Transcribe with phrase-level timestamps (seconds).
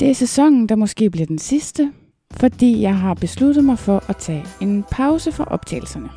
[0.00, 1.92] Det er sæsonen, der måske bliver den sidste,
[2.32, 6.08] fordi jeg har besluttet mig for at tage en pause fra optagelserne.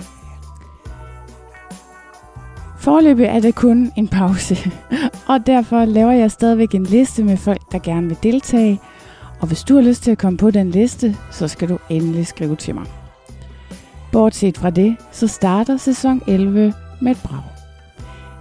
[2.80, 4.72] Forløbet er det kun en pause,
[5.32, 8.80] og derfor laver jeg stadigvæk en liste med folk, der gerne vil deltage.
[9.42, 12.28] Og hvis du har lyst til at komme på den liste, så skal du endelig
[12.28, 12.86] skrive til mig.
[14.12, 17.44] Bortset fra det, så starter sæson 11 med et brag.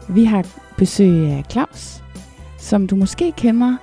[0.09, 0.47] Vi har
[0.77, 2.03] besøg af Claus,
[2.59, 3.77] som du måske kender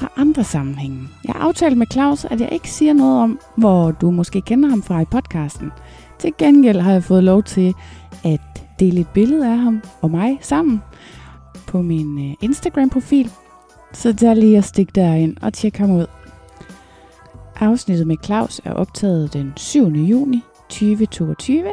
[0.00, 1.08] fra andre sammenhænge.
[1.24, 4.68] Jeg har aftalt med Claus, at jeg ikke siger noget om, hvor du måske kender
[4.68, 5.72] ham fra i podcasten.
[6.18, 7.74] Til gengæld har jeg fået lov til
[8.24, 8.40] at
[8.78, 10.82] dele et billede af ham og mig sammen
[11.66, 13.30] på min Instagram-profil.
[13.92, 16.06] Så der lige at stikke derind og tjekke ham ud.
[17.56, 19.86] Afsnittet med Claus er optaget den 7.
[19.86, 21.64] juni 2022.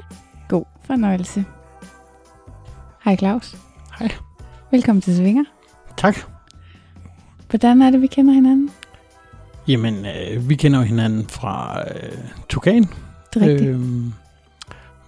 [0.47, 1.45] God fornøjelse.
[3.05, 3.57] Hej Claus.
[3.99, 4.11] Hej.
[4.71, 5.43] Velkommen til Svinger.
[5.97, 6.36] Tak.
[7.49, 8.69] Hvordan er det, vi kender hinanden?
[9.67, 12.17] Jamen, øh, vi kender jo hinanden fra øh,
[12.49, 12.83] Tukan.
[13.33, 13.69] Det er rigtigt.
[13.69, 13.79] Øh,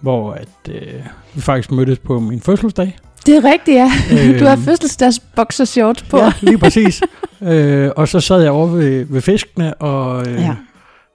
[0.00, 0.94] hvor at, øh,
[1.34, 2.98] vi faktisk mødtes på min fødselsdag.
[3.26, 3.90] det er rigtigt, ja.
[4.12, 4.38] Øhm.
[4.40, 6.18] Du har fødselsdags boxershorts på.
[6.18, 7.00] Ja, lige præcis.
[7.42, 10.56] øh, og så sad jeg over ved, ved fiskene, og øh, Ja.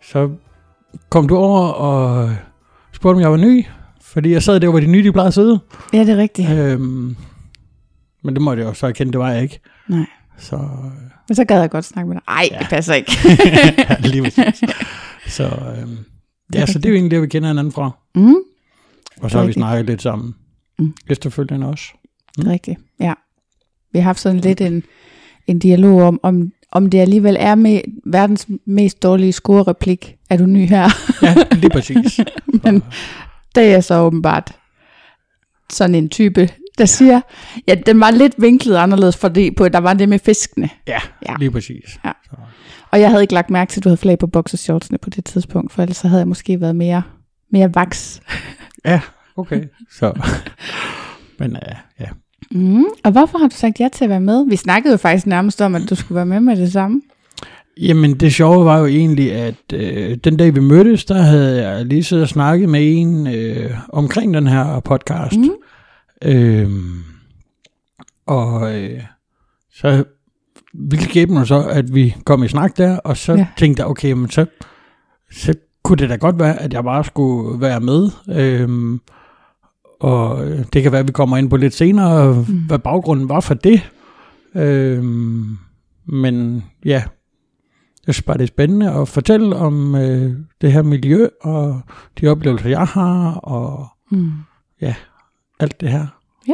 [0.04, 0.30] så
[1.10, 2.30] kom du over og
[2.92, 3.66] spurgte, om jeg var ny.
[4.02, 5.60] Fordi jeg sad der, hvor de nye de plejede at sidde.
[5.94, 6.50] ja, det er rigtigt.
[6.50, 7.16] Øhm,
[8.24, 9.60] men det måtte jeg jo så erkende, det var jeg ikke.
[9.88, 10.06] Nej.
[10.38, 10.60] Så
[11.30, 12.24] Men så gad jeg godt snakke med dig.
[12.28, 12.58] Ej, Ja.
[12.60, 13.12] det passer ikke.
[13.90, 14.62] ja, lige præcis.
[15.28, 15.44] Så,
[15.78, 15.98] øhm,
[16.54, 17.92] ja, så det er jo egentlig det, vi kender hinanden fra.
[18.16, 18.36] mm,
[19.22, 20.36] Og så har vi snakket lidt sammen.
[20.80, 20.86] Mm.
[20.86, 20.94] Mm.
[21.10, 21.84] Efterfølgende også.
[22.40, 23.14] er rigtigt, ja.
[23.94, 24.84] Vi har haft sådan lidt en,
[25.48, 30.16] en dialog om, om, om det alligevel er med verdens mest dårlige score-replik.
[30.30, 30.90] Er du ny her?
[31.22, 32.20] Ja, lige præcis.
[32.64, 32.84] Men
[33.56, 34.52] det er så åbenbart
[35.70, 37.22] sådan en type, der siger,
[37.68, 40.70] ja, den var lidt vinklet anderledes, fordi på, der var det med fiskene.
[40.88, 41.00] Ja,
[41.30, 41.36] Ja.
[41.40, 42.00] lige præcis.
[42.06, 42.12] Ja.
[42.26, 42.36] Så,
[42.92, 45.26] Og jeg havde ikke lagt mærke til, at du havde flag på boxershortsene på det
[45.26, 47.04] tidspunkt, for ellers så havde jeg måske været mere,
[47.52, 48.22] mere vaks.
[48.86, 49.00] ja,
[49.38, 49.64] okay.
[49.92, 50.14] Så,
[51.40, 52.06] men uh, ja.
[52.52, 52.84] Mm.
[53.04, 54.46] Og hvorfor har du sagt ja til at være med?
[54.50, 57.02] Vi snakkede jo faktisk nærmest om, at du skulle være med med det samme.
[57.82, 61.86] Jamen, det sjove var jo egentlig, at øh, den dag vi mødtes, der havde jeg
[61.86, 65.38] lige siddet og snakket med en øh, omkring den her podcast.
[65.38, 65.50] Mm.
[66.24, 67.04] Øhm,
[68.26, 69.02] og øh,
[69.74, 70.04] så
[70.74, 73.38] ville skæbnen så, at vi kom i snak der, og så Ja.
[73.38, 73.48] ja.
[73.58, 74.46] tænkte jeg, okay, men så,
[75.32, 75.54] så
[75.84, 78.10] kunne det da godt være, at jeg bare skulle være med.
[78.30, 79.00] Øhm,
[80.00, 82.58] og det kan være, at vi kommer ind på lidt senere, mm.
[82.68, 83.92] hvad baggrunden var for det.
[84.56, 85.58] Øhm,
[86.06, 87.04] men ja,
[88.08, 91.82] jeg synes bare, det er spændende at fortælle om øh, det her miljø, og
[92.22, 94.32] de oplevelser, jeg har, og Mm.
[95.60, 96.08] Alt det her.
[96.48, 96.54] Ja.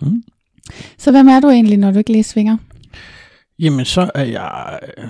[0.00, 0.22] Mm.
[0.98, 2.56] Så hvem er du egentlig, når du ikke lige svinger?
[3.58, 5.04] Jamen, så er jeg øh,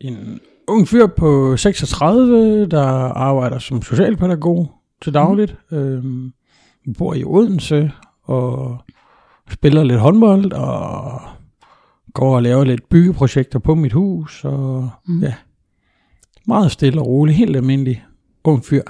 [0.00, 4.72] en ung fyr på 36, der arbejder som socialpædagog
[5.02, 5.56] til dagligt.
[5.70, 5.76] Mm.
[5.76, 6.32] Øhm,
[6.98, 7.92] bor i Odense
[8.22, 8.78] og
[9.50, 11.20] spiller lidt håndbold og
[12.14, 14.44] går og laver lidt byggeprojekter på mit hus.
[14.44, 15.14] Og Mm.
[15.14, 15.22] mm.
[15.22, 15.34] ja,
[16.46, 18.04] meget stille og rolig, helt almindelig
[18.44, 18.82] ung fyr.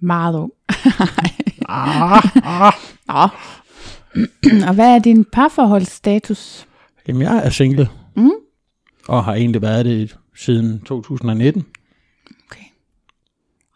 [0.00, 0.52] Meget ung.
[1.68, 2.22] Ah,
[3.08, 3.30] ah.
[4.68, 6.66] Og hvad er din parforholdsstatus?
[7.08, 7.88] Jamen, jeg er single.
[8.16, 8.30] Mm.
[9.08, 11.66] Og har egentlig været det siden 2019.
[12.50, 12.64] Okay.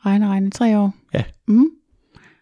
[0.07, 0.95] Regne, regne, tre år.
[1.15, 1.23] Ja.
[1.49, 1.67] Mm.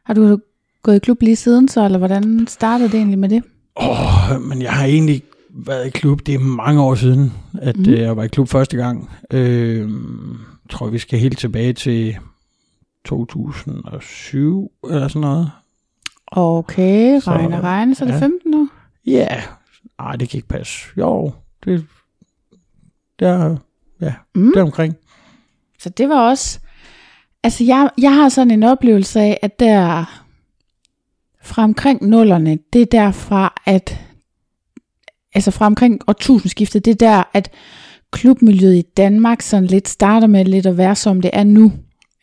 [0.05, 0.39] Har du
[0.83, 3.43] gået i klub lige siden så, eller hvordan startede det egentlig med det?
[3.77, 7.77] Åh, oh, men jeg har egentlig været i klub, det er mange år siden, at
[7.77, 7.93] mm.
[7.93, 9.11] jeg var i klub første gang.
[9.33, 12.19] Øh, jeg tror, vi skal helt tilbage til
[13.09, 15.51] 2007 eller sådan noget.
[16.27, 18.21] Okay, regne, regne, så er det ja.
[18.21, 18.69] 15 år?
[19.07, 19.43] Ja,
[20.01, 20.87] nej, det kan ikke passe.
[20.99, 21.33] Jo,
[21.65, 21.87] det,
[23.19, 23.57] det er,
[24.01, 24.41] ja, Mm.
[24.43, 24.51] mm.
[24.53, 24.97] det er omkring.
[25.79, 26.61] Så det var også...
[27.43, 30.05] Altså, jeg, jeg har sådan en oplevelse af, at der
[31.43, 34.01] fra omkring nullerne, det er derfra, at
[35.35, 37.51] altså fra omkring årtusindskiftet, det er der, at
[38.11, 41.73] klubmiljøet i Danmark sådan lidt starter med lidt at være, som det er nu,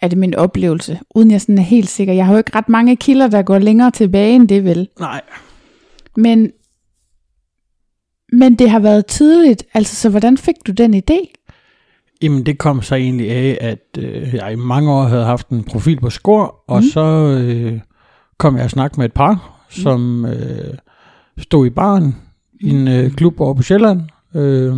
[0.02, 2.14] er det min oplevelse, uden jeg sådan er helt sikker.
[2.14, 4.88] Jeg har jo ikke ret mange kilder, der går længere tilbage end det vel.
[5.00, 5.22] Nej,
[6.16, 6.52] Men,
[8.32, 11.34] men det har været tidligt, altså så hvordan fik du den idé?
[12.22, 15.64] Jamen, det kom så egentlig af, at øh, jeg i mange år havde haft en
[15.64, 16.90] profil på Skor, og Mm.
[16.90, 17.02] så
[17.42, 17.80] øh,
[18.38, 20.74] kom jeg at snakke med et par, som øh,
[21.38, 22.16] stod i baren
[22.62, 24.02] i en øh, klub over på Sjælland.
[24.36, 24.74] Øh,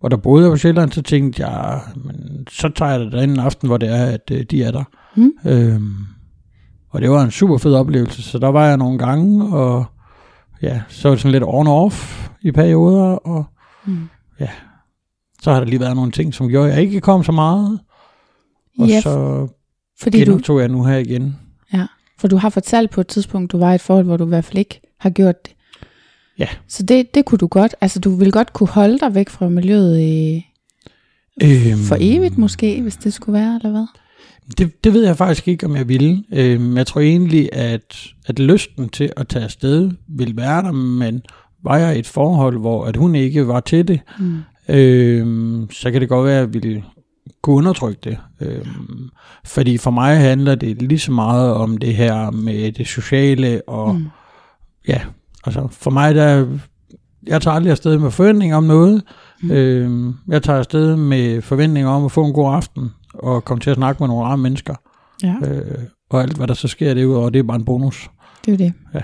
[0.00, 3.38] og der boede jeg på Sjælland, så tænkte jeg, men, så tager jeg det en
[3.38, 4.84] aften, hvor det er, at øh, de er der.
[5.16, 5.32] Mm.
[5.46, 5.80] Øh,
[6.90, 9.84] og det var en super fed oplevelse, så der var jeg nogle gange, og
[10.62, 13.44] ja, så var det sådan lidt on-off i perioder, og
[13.84, 14.08] Mm.
[15.42, 17.80] så har der lige været nogle ting, som gjorde, at jeg ikke kom så meget.
[18.78, 19.46] Og Ja, så
[20.02, 21.36] Fordi du, genoptog jeg nu her igen.
[22.18, 24.28] for du har fortalt på et tidspunkt, du var i et forhold, hvor du i
[24.28, 25.54] hvert fald ikke har gjort det.
[26.40, 26.48] Ja.
[26.68, 29.48] Så det, det kunne du godt, altså du ville godt kunne holde dig væk fra
[29.48, 30.46] miljøet i,
[31.42, 33.86] Øhm, for evigt måske, hvis det skulle være, eller hvad?
[34.58, 36.24] Det, det ved jeg faktisk ikke, om jeg ville.
[36.32, 41.22] Øhm, jeg tror egentlig, at, at lysten til at tage afsted ville være der, men
[41.64, 44.38] var jeg i et forhold, hvor at hun ikke var til det, Mm.
[44.68, 46.84] øhm, så kan det godt være, at jeg ville
[47.42, 48.18] kunne undertrykke det.
[48.40, 49.08] Øhm,
[49.44, 53.94] fordi for mig handler det lige så meget om det her med det sociale, og
[53.94, 54.06] Mm.
[54.88, 55.00] ja,
[55.46, 56.58] altså for mig der,
[57.26, 59.02] jeg tager aldrig afsted med forventninger om noget.
[59.42, 59.50] Mm.
[59.50, 63.70] Øhm, jeg tager afsted med forventninger om at få en god aften, og komme til
[63.70, 64.74] at snakke med nogle andre mennesker.
[65.22, 65.78] Ja, Øh,
[66.10, 68.10] og alt hvad der så sker derudover, det er bare en bonus.
[68.44, 68.72] det er jo det.
[68.94, 69.02] Ja.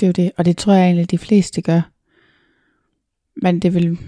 [0.00, 1.80] Det er jo det, og det tror jeg egentlig, de fleste gør.
[3.42, 3.98] Men det vil,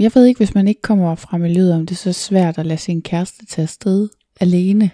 [0.00, 2.66] jeg ved ikke, hvis man ikke kommer fra miljøet, om det er så svært at
[2.66, 4.08] lade sin kæreste tage afsted
[4.40, 4.90] alene.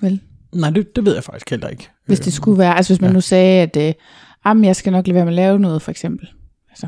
[0.00, 0.20] Vel?
[0.52, 1.88] Nej, det, det ved jeg faktisk heller ikke.
[2.06, 3.14] Hvis det skulle være, altså hvis man ja.
[3.14, 3.94] nu sagde, at øh,
[4.46, 6.28] jamen, jeg skal nok lade være med at lave noget, for eksempel.
[6.70, 6.86] Altså,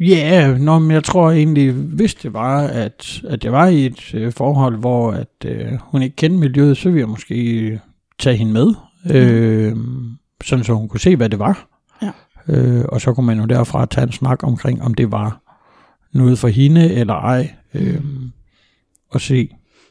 [0.00, 4.14] Ja, yeah, men jeg tror egentlig, hvis det var, at, at jeg var i et
[4.14, 7.80] øh, forhold, hvor at, øh, hun ikke kendte miljøet, så ville jeg måske
[8.18, 8.74] tage hende med,
[9.10, 9.76] øh,
[10.44, 11.68] sådan så hun kunne se, hvad det var.
[12.02, 12.10] Ja.
[12.48, 15.40] Øh, og så kunne man jo derfra tage en snak omkring, om det var
[16.12, 18.00] noget for hende eller ej, øh,
[19.10, 19.48] og se,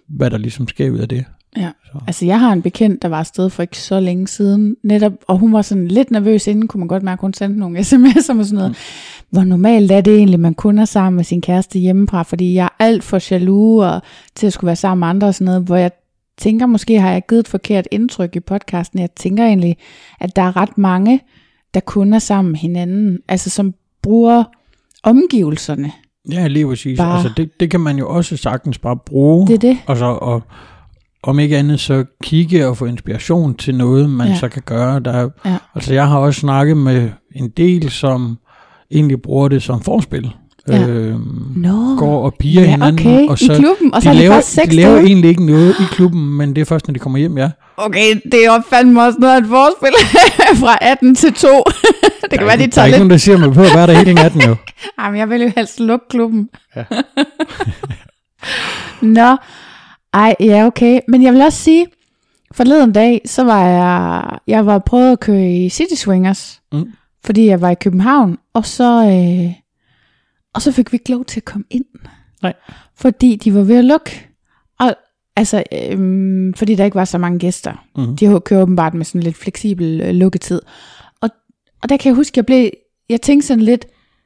[0.08, 1.26] hvad der ligesom sker ud af det.
[1.58, 1.70] Ja.
[1.86, 1.98] Så.
[2.08, 5.38] altså jeg har en bekendt, der var afsted for ikke så længe siden, netop, og
[5.38, 7.98] hun var sådan lidt nervøs inden, kunne man godt mærke, at hun sendte nogle sms'er
[8.34, 8.70] med sådan noget.
[8.70, 8.76] Mm.
[9.30, 12.64] Hvor normalt er det egentlig, man kun er sammen med sin kæreste hjemmefra, fordi jeg
[12.66, 14.02] er alt for jaloux og
[14.36, 15.92] til at skulle være sammen med andre og sådan noget, hvor jeg
[16.38, 19.00] tænker, måske har jeg givet et forkert indtryk i podcasten.
[19.00, 19.78] Jeg tænker egentlig,
[20.20, 21.22] at der er ret mange,
[21.74, 23.74] der kun er sammen med hinanden, altså som
[24.04, 24.44] bruger
[25.04, 25.92] omgivelserne.
[26.32, 26.98] Ja, lige præcis.
[27.00, 29.48] Bare- Altså, det, det kan man jo også sagtens bare bruge.
[29.48, 29.78] Det er det.
[29.88, 30.42] Og så og,
[31.28, 34.36] om ikke andet så kigge og få inspiration til noget, man Ja.
[34.38, 35.00] så kan gøre.
[35.00, 35.58] Der, Ja.
[35.76, 38.38] Altså jeg har også snakket med en del, som
[38.92, 40.32] egentlig bruger det som forspil.
[40.70, 40.88] Ja.
[40.88, 43.08] Øhm, Nå, går og piger ja, hinanden.
[43.08, 45.76] okay, og i klubben, og så de er de laver, de laver egentlig ikke noget
[45.80, 47.50] i klubben, men det er først, når de kommer hjem, ja.
[47.78, 49.94] Okay, det er jo fandme også noget af et forspil
[50.64, 51.48] fra 18 til 2.
[52.22, 53.00] det kan der, være, de ikke- der er tager ikke lidt...
[53.00, 54.56] nogen, der siger mig på at være der hele natten jo.
[55.02, 56.50] Jamen, jeg vil jo helst lukke klubben.
[56.76, 56.84] Ja.
[59.02, 59.36] Nå,
[60.16, 61.00] ej, ja, okay.
[61.08, 61.88] Men jeg vil også sige,
[62.52, 66.92] forleden dag, så var jeg, jeg var prøvet at køre i City Swingers, Mm.
[67.26, 69.54] fordi jeg var i København, og så, øh,
[70.54, 71.86] og så fik vi ikke lov til at komme ind.
[72.42, 72.54] Nej.
[72.96, 74.28] Fordi de var ved at lukke.
[74.80, 74.96] Og,
[75.36, 77.86] altså, øh, fordi der ikke var så mange gæster.
[77.98, 78.16] Mm.
[78.18, 80.62] De kører åbenbart med sådan lidt fleksibel øh, lukketid.
[81.22, 81.30] Og,
[81.84, 82.70] og der kan jeg huske, jeg blev,
[83.10, 83.86] jeg tænkte sådan lidt,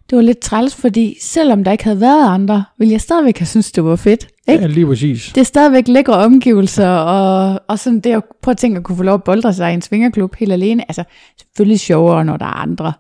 [0.10, 3.46] det var lidt træls, fordi selvom der ikke havde været andre, ville jeg stadigvæk have
[3.48, 4.28] synes det var fedt.
[4.52, 4.62] Ikke?
[4.62, 5.32] Ja, lige præcis.
[5.36, 8.98] Det er stadigvæk lækre omgivelser, og, og sådan det at prøve at tænke at kunne
[8.98, 10.84] få lov at boldre sig i en svingerklub helt alene.
[10.88, 11.04] Altså,
[11.40, 12.94] selvfølgelig sjovere, når der er andre.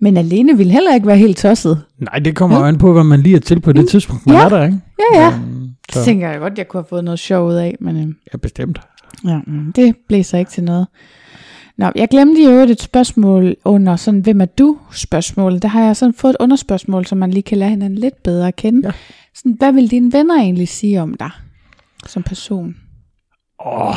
[0.00, 1.82] Men alene ville heller ikke være helt tosset.
[1.98, 4.36] Nej, det kommer jo an på, hvad man lige er til på det tidspunkt, man
[4.36, 4.44] Ja.
[4.44, 4.78] er der, ikke?
[5.14, 5.28] Ja, ja.
[5.32, 7.96] Øhm, Så så, tænker jeg godt, jeg kunne have fået noget sjov ud af, men
[7.96, 8.80] øh, ja, bestemt.
[9.26, 10.86] ja, mm, det blev så ikke til noget.
[11.80, 15.62] Nå, jeg glemte jo et spørgsmål under sådan, hvem er du spørgsmålet.
[15.62, 18.48] Der har jeg sådan fået et underspørgsmål, så man lige kan lære hinanden lidt bedre
[18.48, 18.88] at kende.
[18.88, 18.92] Ja.
[19.34, 21.30] Sådan, hvad vil dine venner egentlig sige om dig
[22.06, 22.76] som person?
[23.66, 23.94] Åh,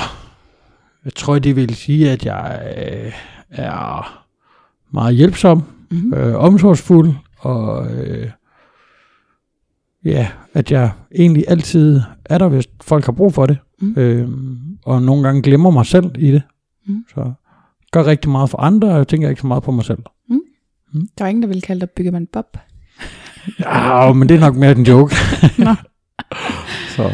[1.06, 3.14] jeg tror, det vil sige, at jeg øh,
[3.50, 4.24] er
[4.92, 6.14] meget hjælpsom, Mm-hmm.
[6.14, 8.30] øh, omsorgsfuld, og øh,
[10.06, 13.58] ja, at jeg egentlig altid er der, hvis folk har brug for det.
[13.82, 13.94] Mm.
[13.98, 14.30] Øh,
[14.86, 16.42] og nogle gange glemmer mig selv i det.
[16.88, 17.06] Mm.
[17.16, 17.34] Så
[17.94, 20.00] gør rigtig meget for andre, og jeg tænker ikke så meget på mig selv.
[21.18, 22.58] Der var ingen, der ville kalde dig byggemand Bob.
[23.60, 25.16] Ja, men det er nok mere en joke.
[26.96, 27.12] Så,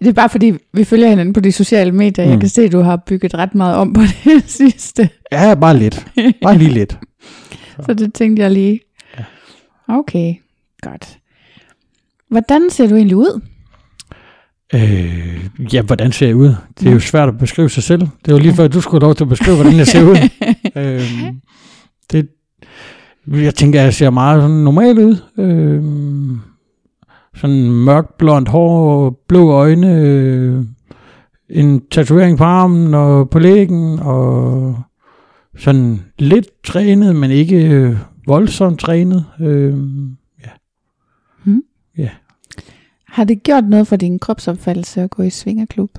[0.00, 2.24] Det er bare fordi, vi følger hinanden på de sociale medier.
[2.24, 2.28] Mm.
[2.30, 2.40] Jeg Mm.
[2.40, 5.08] kan se, at du har bygget ret meget om på det sidste.
[5.32, 6.06] ja, bare lidt.
[6.42, 6.98] Bare lige lidt.
[7.86, 8.80] Så det tænkte jeg lige.
[9.18, 9.24] Ja.
[9.88, 10.34] Okay,
[10.80, 11.18] godt.
[12.30, 13.40] Hvordan ser du egentlig ud?
[14.74, 15.44] Øh,
[15.74, 16.54] ja, hvordan ser jeg ud?
[16.78, 16.98] Det er jo Ja.
[16.98, 18.00] svært at beskrive sig selv.
[18.00, 20.16] Det var lige før, du skulle have lov til at beskrive, hvordan jeg ser ud.
[20.82, 21.40] øhm,
[22.12, 22.28] det,
[23.44, 25.16] jeg tænker, jeg ser meget sådan normal ud.
[25.38, 26.38] Øhm,
[27.36, 30.64] sådan mørk blond hår, blå øjne, øh,
[31.50, 34.76] en tatovering på armen og på lægen, og
[35.58, 39.24] sådan lidt trænet, men ikke øh, voldsomt trænet.
[39.40, 40.16] Øhm,
[43.14, 45.98] Har det gjort noget for din kropsopfattelse at gå i svingerklub?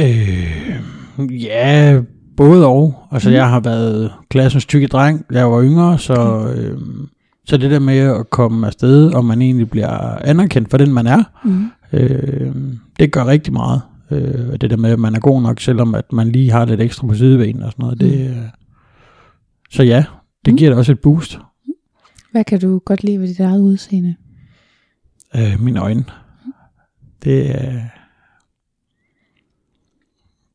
[0.00, 2.00] Øh, ja,
[2.36, 2.94] både og.
[3.12, 3.34] Altså, mm.
[3.34, 6.78] jeg har været klassens tykke dreng, jeg var yngre, så, øh,
[7.46, 9.88] så det der med at komme afsted, og man egentlig bliver
[10.24, 11.64] anerkendt for den, man er, Mm.
[11.92, 12.54] øh,
[13.00, 13.80] det gør rigtig meget.
[14.10, 16.80] Øh, det der med, at man er god nok, selvom at man lige har lidt
[16.80, 18.00] ekstra på sidebenen og sådan noget.
[18.00, 18.36] Det, øh,
[19.70, 20.04] så ja,
[20.44, 20.56] det Mm.
[20.56, 21.38] giver da også et boost.
[22.32, 24.14] Hvad kan du godt lide ved dit eget udseende?
[25.36, 26.04] Øh, mine øjne.
[27.24, 27.80] Det er...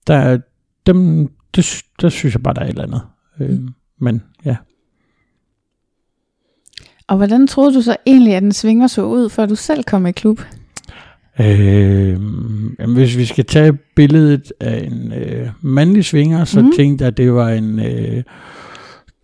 [0.07, 0.37] Der er
[0.85, 3.01] dem, det, der synes jeg bare, der er et eller andet.
[3.39, 3.69] Øh, Mm.
[3.99, 4.55] men ja.
[7.07, 10.05] Og hvordan troede du så egentlig, at den svinger så ud, før du selv kom
[10.07, 10.41] i klub?
[11.39, 12.09] Øh,
[12.79, 16.71] jamen, hvis vi skal tage billedet af en øh, mandlig svinger, så mm.
[16.75, 18.23] tænkte jeg, at det var en øh,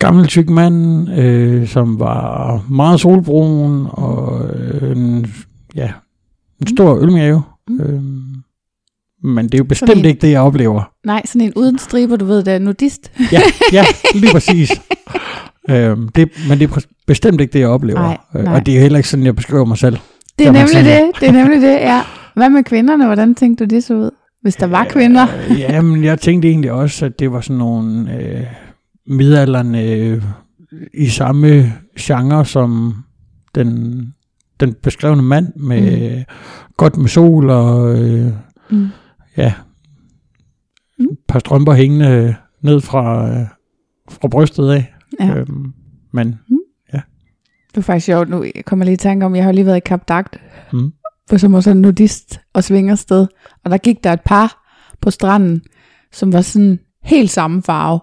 [0.05, 5.33] gammel tyk mand, øh, som var meget solbrun, og øh, en,
[5.75, 5.91] ja,
[6.61, 7.41] en stor ølmave.
[7.67, 7.79] Mm.
[7.81, 8.01] Øh,
[9.33, 10.91] men det er jo bestemt en- ikke det, jeg oplever.
[11.05, 13.11] Nej, sådan en uden striber, du ved, der er nudist.
[13.31, 13.41] Ja,
[13.73, 13.83] ja
[14.19, 14.71] lige præcis.
[15.69, 17.99] øhm, det, men det er bestemt ikke det, jeg oplever.
[17.99, 18.55] Nej, Øh, nej.
[18.55, 19.97] Og det er heller ikke sådan, jeg beskriver mig selv.
[20.39, 22.01] Det er nemlig det, det er nemlig det, ja.
[22.35, 23.05] Hvad med kvinderne?
[23.05, 24.09] Hvordan tænkte du det så ud?
[24.41, 25.27] Hvis der var kvinder?
[25.49, 28.41] Øh, jamen, jeg tænkte egentlig også, at det var sådan nogle øh,
[29.07, 30.23] midalderne øh,
[30.93, 32.93] i samme genre som
[33.55, 33.99] den,
[34.59, 36.23] den beskrevne mand, med mm.
[36.77, 38.31] godt med sol og øh,
[38.71, 38.87] Mm.
[39.37, 39.53] ja,
[40.99, 41.05] Mm.
[41.11, 43.47] et par strømper hængende ned fra, øh,
[44.11, 44.93] fra brystet af.
[45.19, 45.35] Ja.
[45.37, 45.73] Øhm,
[46.11, 46.39] men
[47.67, 48.43] Det var faktisk sjovt nu.
[48.55, 50.37] Jeg kommer lige i tanke om, jeg har lige været i Kap Dagt,
[50.73, 50.91] mm,
[51.29, 53.27] på som var sådan en nudist og svingersted.
[53.63, 54.65] Og der gik der et par
[55.01, 55.61] på stranden,
[56.11, 57.99] som var sådan helt samme farve.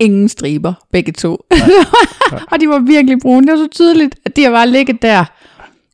[0.00, 1.30] Ingen striber, begge to.
[2.52, 3.46] og de var virkelig brune.
[3.46, 5.24] Det var så tydeligt, at de har bare ligget der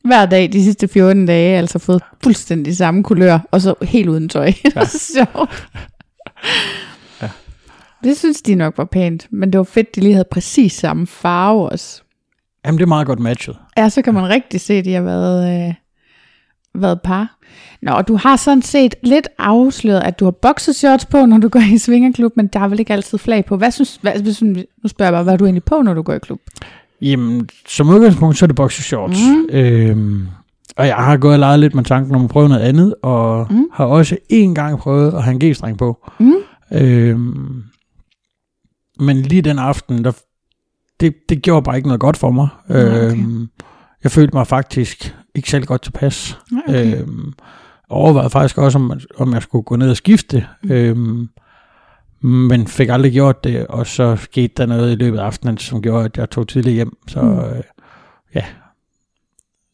[0.05, 4.29] hver dag de sidste 14 dage, altså fået fuldstændig samme kulør, og så helt uden
[4.29, 4.53] tøj.
[5.15, 5.69] sjovt.
[7.23, 7.29] Ja.
[8.05, 11.07] Det synes de nok var pænt, men det var fedt, de lige havde præcis samme
[11.07, 12.03] farve også.
[12.67, 13.57] Jamen, det er meget godt matchet.
[13.77, 15.75] Ja, så kan man rigtig se, at de har været, øh,
[16.75, 17.37] været par.
[17.83, 21.49] Nå, og du har sådan set lidt afsløret, at du har boxershorts på, når du
[21.49, 23.57] går i svingerklub, men der er vel ikke altid flag på.
[23.57, 24.55] Hvad synes, hvad, hvis, nu
[24.87, 26.41] spørger jeg bare, hvad er du egentlig på, når du går i klub?
[27.03, 29.19] Jamen, som udgangspunkt, så er det boxershorts.
[29.29, 29.57] Mm.
[29.57, 30.29] Øhm,
[30.77, 33.47] og jeg har gået og leget lidt med tanken om at prøve noget andet, og
[33.51, 33.65] Mm.
[33.73, 36.09] har også én gang prøvet at have en G-streng på.
[36.21, 36.35] Mm.
[36.73, 37.63] Øhm,
[39.01, 40.13] men lige den aften, der,
[41.01, 42.49] det, det gjorde bare ikke noget godt for mig.
[42.71, 43.11] okay.
[43.13, 43.49] Øhm,
[44.05, 46.39] jeg følte mig faktisk ikke særlig godt tilpas.
[46.69, 47.01] Okay.
[47.01, 47.33] Øhm,
[47.89, 50.47] overvejede faktisk også, om, om jeg skulle gå ned og skifte.
[50.63, 50.71] Mm.
[50.71, 51.29] Øhm,
[52.23, 55.83] men fik aldrig gjort det, og så skete der noget i løbet af aftenen, som
[55.83, 56.97] gjorde, at jeg tog tidligt hjem.
[57.09, 57.39] Så Mm.
[57.39, 57.63] øh,
[58.35, 58.45] ja,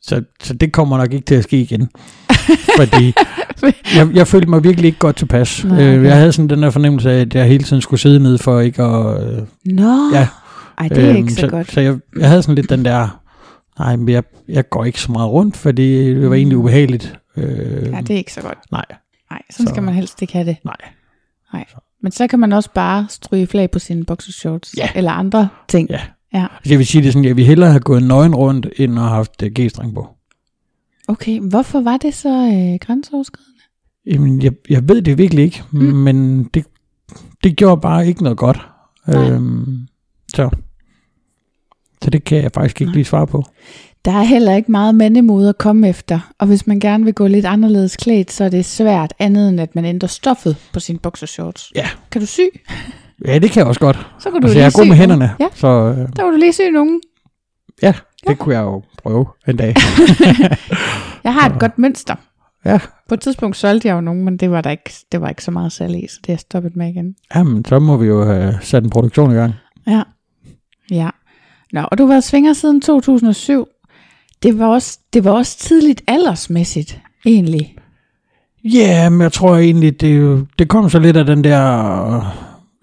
[0.02, 1.90] så, så det kommer nok ikke til at ske igen.
[2.78, 3.12] Fordi
[3.96, 5.64] jeg, jeg følte mig virkelig ikke godt tilpas.
[5.64, 6.04] Nej, Nej, okay.
[6.04, 8.60] Jeg havde sådan den der fornemmelse af, at jeg hele tiden skulle sidde ned for
[8.60, 9.22] ikke at...
[9.32, 10.28] Øh, Nå, ja,
[10.78, 11.72] ej, det er ikke så, så godt.
[11.72, 13.20] Så jeg, jeg havde sådan lidt den der...
[13.78, 16.32] Nej, men jeg, jeg går ikke så meget rundt, fordi det var Mm.
[16.34, 17.18] egentlig ubehageligt.
[17.36, 17.44] Øh,
[17.92, 18.58] Ja, det er ikke så godt.
[18.72, 18.84] Nej,
[19.30, 20.56] Nej, sådan Så- skal man helst ikke have det.
[20.64, 20.76] nej.
[22.02, 24.88] Men så kan man også bare stryge flag på sine boxershorts, Ja.
[24.94, 25.90] eller andre ting.
[25.90, 26.00] Ja.
[26.34, 26.46] Ja.
[26.66, 29.10] Jeg vil sige det sådan, jeg vil hellere have gået nøgen rundt, end at have
[29.14, 30.08] haft øh, G-streng på.
[31.08, 33.60] Okay, hvorfor var det så øh, grænseoverskridende?
[34.06, 35.78] Jamen, jeg, jeg ved det virkelig ikke, Mm.
[35.80, 35.94] mm.
[35.94, 36.64] men det,
[37.44, 38.60] det gjorde bare ikke noget godt.
[39.06, 39.30] Nej.
[39.30, 39.86] Øhm,
[40.34, 40.50] så.
[42.04, 42.94] Så det kan jeg faktisk ikke Nej.
[42.94, 43.44] lige svare på.
[44.04, 47.26] Der er heller ikke meget mandemode at komme efter, og hvis man gerne vil gå
[47.26, 50.98] lidt anderledes klædt, så er det svært andet end, at man ændrer stoffet på sin
[50.98, 51.72] boxershorts.
[51.74, 51.86] Ja.
[52.10, 52.40] Kan du sy?
[53.26, 54.06] Ja, det kan jeg også godt.
[54.18, 55.10] Så kan du Altså, lige jeg er god med nogen.
[55.10, 57.00] hænderne, Ja, så øh, der kan du lige sy nogen.
[57.82, 57.94] ja,
[58.28, 59.74] det kunne jeg jo prøve en dag.
[61.24, 62.14] Jeg har et godt mønster.
[62.64, 65.28] Ja, På et tidspunkt solgte jeg jo nogen, men det var der ikke, det var
[65.28, 67.14] ikke så meget salg i, så det har jeg stoppet med igen.
[67.34, 69.52] jamen, så må vi jo have sat en produktion i gang.
[69.86, 70.02] Ja.
[70.90, 71.10] Ja.
[71.72, 73.66] Nå, og du har været svinger siden 2007.
[74.42, 77.74] Det var også, det var også tidligt aldersmæssigt, egentlig.
[78.64, 82.32] Ja, men jeg tror egentlig, det, det kom så lidt af den der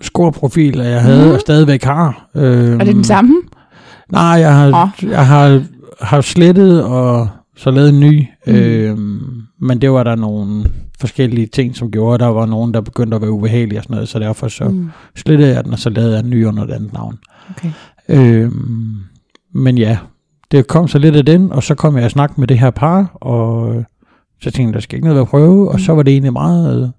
[0.01, 1.33] scoreprofil, jeg havde Mhm.
[1.33, 2.29] og stadigvæk har.
[2.35, 3.35] Øhm, Er det den samme?
[4.11, 4.67] Nej, jeg har,
[5.03, 5.09] Åh.
[5.11, 5.63] jeg har,
[6.01, 8.23] har slettet og så lavet en ny.
[8.47, 8.53] Mm.
[8.53, 8.59] Mm.
[8.59, 9.19] Øhm,
[9.61, 10.63] men det var der nogle
[10.99, 12.23] forskellige ting, som gjorde.
[12.23, 14.75] Der var nogen, der begyndte at være ubehagelige og sådan noget, så derfor så mm.
[14.75, 14.89] Mm.
[15.15, 17.19] slettede jeg den, og så lavede jeg en ny under et andet navn.
[17.57, 17.69] Okay.
[18.09, 18.95] Øhm,
[19.53, 19.97] men ja,
[20.51, 22.69] det kom så lidt af den, og så kom jeg i snak med det her
[22.69, 23.83] par, og øh,
[24.41, 26.83] så tænkte jeg, der skal ikke noget at prøve, og så var det egentlig meget
[26.83, 26.89] øh,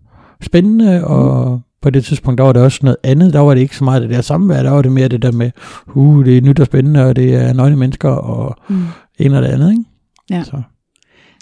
[0.40, 3.76] spændende, og på det tidspunkt, der var det også noget andet, der var det ikke
[3.76, 5.50] så meget det der samvær, der var det mere det der med,
[5.94, 8.82] uh, det er nyt og spændende, og det er nøgne mennesker, og Mm.
[9.18, 9.84] en og det andet, ikke?
[10.30, 10.42] Ja.
[10.44, 10.62] Så.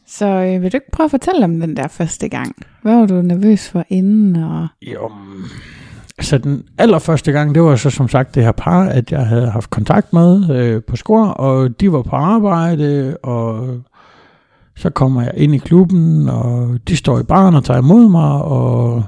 [0.07, 2.57] Så øh, vil du ikke prøve at fortælle om den der første gang?
[2.83, 4.37] Hvad var du nervøs for inden?
[4.37, 4.67] Og...
[4.83, 5.45] Jo, mm,
[6.23, 9.51] altså den allerførste gang, det var så som sagt det her par, at jeg havde
[9.51, 13.69] haft kontakt med øh, på skor, og de var på arbejde, og
[14.77, 18.43] så kommer jeg ind i klubben, og de står i baren og tager imod mig,
[18.43, 19.05] og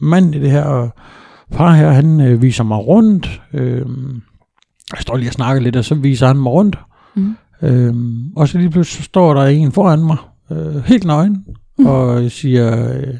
[0.00, 0.88] manden i det her
[1.52, 3.42] par her, han øh, viser mig rundt.
[3.54, 3.86] Øh,
[4.92, 6.78] jeg står lige og snakker lidt, og så viser han mig rundt.
[7.16, 7.34] Mm.
[7.62, 10.16] Øhm, og så lige pludselig så står der en foran mig,
[10.50, 11.44] øh, helt nøgen,
[11.78, 11.86] Mm.
[11.86, 13.14] og siger, øh,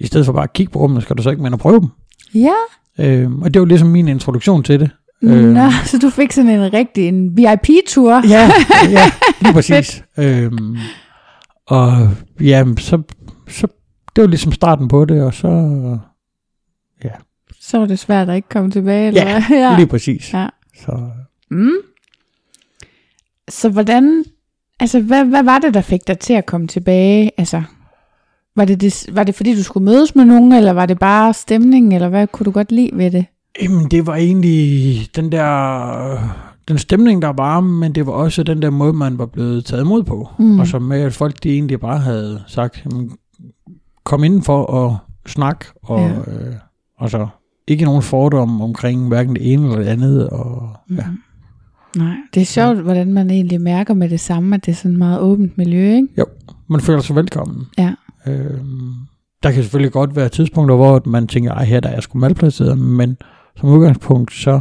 [0.00, 1.80] i stedet for bare at kigge på rummene, skal du så ikke med og prøve
[1.80, 1.88] dem.
[2.34, 2.54] Ja,
[2.98, 4.90] Øhm, og det var ligesom min introduktion til det.
[5.22, 5.44] øh.
[5.44, 8.22] Nå, så du fik sådan en rigtig en VIP-tur.
[8.28, 8.50] Ja,
[8.96, 9.10] ja
[9.42, 10.04] lige præcis.
[10.18, 10.76] øhm,
[11.66, 11.92] og
[12.40, 13.02] ja, så,
[13.48, 13.66] så
[14.16, 15.48] det var ligesom starten på det, og så
[17.60, 19.06] Så var det svært at ikke komme tilbage.
[19.08, 19.58] Eller Ja, hvad?
[19.70, 19.76] ja.
[19.76, 20.32] lige præcis.
[20.34, 20.48] Ja.
[20.80, 21.10] Så,
[21.50, 21.70] Mm.
[23.48, 24.24] Så hvordan,
[24.80, 27.30] altså hvad, hvad var det, der fik dig til at komme tilbage?
[27.38, 27.62] Altså,
[28.56, 31.32] var det, det, var det fordi, du skulle mødes med nogen, eller var det bare
[31.34, 33.24] stemningen, eller hvad kunne du godt lide ved det?
[33.62, 36.18] Jamen, det var egentlig den der...
[36.68, 39.82] Den stemning, der var, men det var også den der måde, man var blevet taget
[39.84, 40.28] imod på.
[40.38, 40.60] Mm.
[40.60, 43.10] Og så med, at folk de egentlig bare havde sagt, jamen,
[44.04, 46.06] kom indenfor og snak, og, Ja.
[46.06, 46.18] ja.
[46.48, 46.54] øh,
[46.98, 47.26] og så
[47.66, 50.28] ikke nogen fordomme omkring hverken det ene eller det andet.
[50.30, 50.96] Og, Mm.
[50.96, 51.04] ja.
[51.96, 54.90] Nej, det er sjovt, hvordan man egentlig mærker med det samme, at det er sådan
[54.92, 56.08] et meget åbent miljø, ikke?
[56.68, 57.66] Man føler sig velkommen.
[57.78, 57.92] Ja.
[58.26, 58.92] Øhm,
[59.42, 62.18] der kan selvfølgelig godt være tidspunkter, hvor man tænker, ej her der er jeg sgu
[62.18, 63.16] malplaceret, men
[63.56, 64.60] som udgangspunkt, så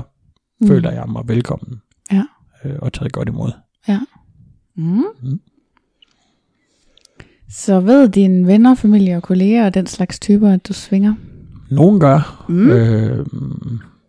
[0.61, 0.67] mm.
[0.67, 1.81] føler jeg mig velkommen.
[2.11, 2.23] Ja.
[2.65, 3.51] Øh, og taget godt imod.
[4.75, 5.05] Mm.
[5.21, 5.39] Mm.
[7.49, 11.13] Så ved dine venner, familie og kolleger og den slags typer, at du svinger?
[11.71, 12.45] Nogen gør.
[12.49, 12.69] Mm.
[12.69, 13.25] Øh,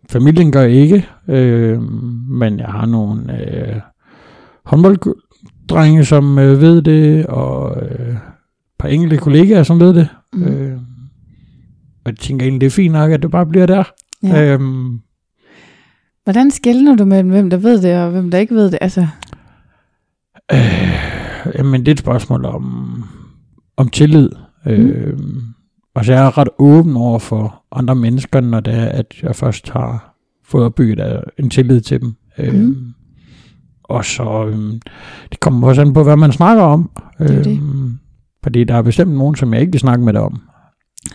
[0.09, 1.07] familien gør ikke.
[1.27, 1.81] Øh,
[2.29, 3.81] men jeg har nogle øh,
[4.65, 8.15] håndbolddrenge, som øh, ved det, og øh,
[8.83, 10.07] par enkelte kollegaer, som ved det.
[10.33, 10.43] Mm.
[10.43, 10.77] Øh,
[12.05, 13.83] og jeg tænker egentlig, det er fint nok, at det bare bliver der.
[14.23, 14.53] Ja.
[14.53, 14.99] Øhm,
[16.23, 18.77] Hvordan skældner du mellem, hvem der ved det, og hvem der ikke ved det?
[18.81, 19.07] Altså,
[20.53, 23.03] Øh, jamen, det er et spørgsmål om,
[23.77, 24.29] om tillid.
[24.65, 24.71] Mm.
[24.71, 25.17] Øh,
[25.95, 29.35] og så er jeg ret åben over for andre mennesker, når det er, at jeg
[29.35, 30.15] først har
[30.45, 32.13] fået opbygget en tillid til dem.
[32.37, 32.75] Øh, Mm.
[33.83, 34.73] Og så, øh,
[35.31, 36.89] det kommer også an på, hvad man snakker om.
[37.19, 37.61] Det jo det.
[38.43, 40.41] Fordi der er bestemt nogen, som jeg ikke vil snakke med dig om.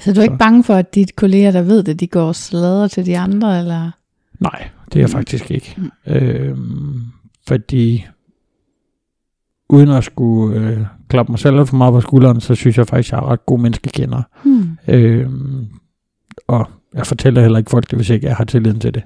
[0.00, 0.38] så du er ikke Så.
[0.38, 3.58] bange for, at de kolleger, der ved det, de går og slader til de andre,
[3.58, 3.90] eller?
[4.40, 5.12] Nej, det er jeg Mm.
[5.12, 5.74] faktisk ikke.
[5.76, 5.90] Mm.
[6.12, 7.00] Øhm,
[7.48, 8.06] fordi
[9.68, 13.12] uden at skulle øh, klappe mig selv for meget på skulderen, så synes jeg faktisk,
[13.12, 14.22] jeg er ret god menneskekender.
[14.44, 14.78] Hmm.
[14.88, 15.66] Øhm,
[16.46, 19.02] og jeg fortæller heller ikke folk det, hvis ikke jeg har tilliden til det.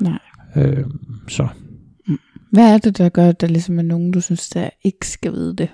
[0.00, 0.18] Nej.
[0.56, 1.48] Øhm, så
[2.50, 5.32] Hvad er det, der gør, at der ligesom er nogen, du synes, der ikke skal
[5.32, 5.68] vide det?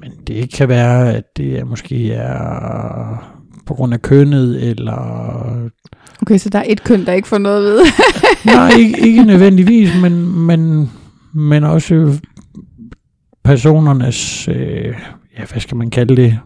[0.00, 5.70] Men det kan være, at det er måske er på grund af kønnet, eller
[6.22, 7.82] Okay, så der er et køn, der ikke får noget vide.
[8.56, 10.90] Nej, ikke, ikke nødvendigvis, men, men,
[11.34, 12.18] men også
[13.44, 14.94] personernes, øh,
[15.38, 16.38] ja, hvad skal man kalde det,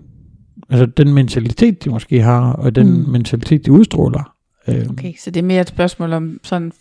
[0.70, 2.98] altså den mentalitet, de måske har, og den Mm.
[2.98, 3.08] mm.
[3.11, 4.32] mentalitet, de udstråler.
[4.68, 6.72] Øh, Okay, så det er mere et spørgsmål om sådan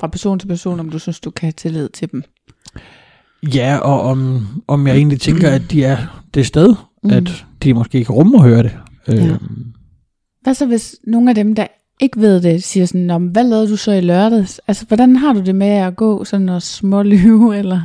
[0.00, 2.22] fra person til person, om du synes, du kan have tillid til dem.
[3.54, 6.74] Ja, og om, om jeg egentlig tænker, at de er det sted,
[7.04, 7.10] Mm.
[7.10, 8.72] at de måske ikke rummer at høre det.
[9.08, 9.36] Ja.
[10.42, 11.66] Hvad så hvis nogle af dem, der
[12.00, 14.60] ikke ved det, siger sådan, "Nå, men hvad lavede du så i lørdags?
[14.68, 17.80] Altså, hvordan har du det med at gå sådan og smålyve, eller?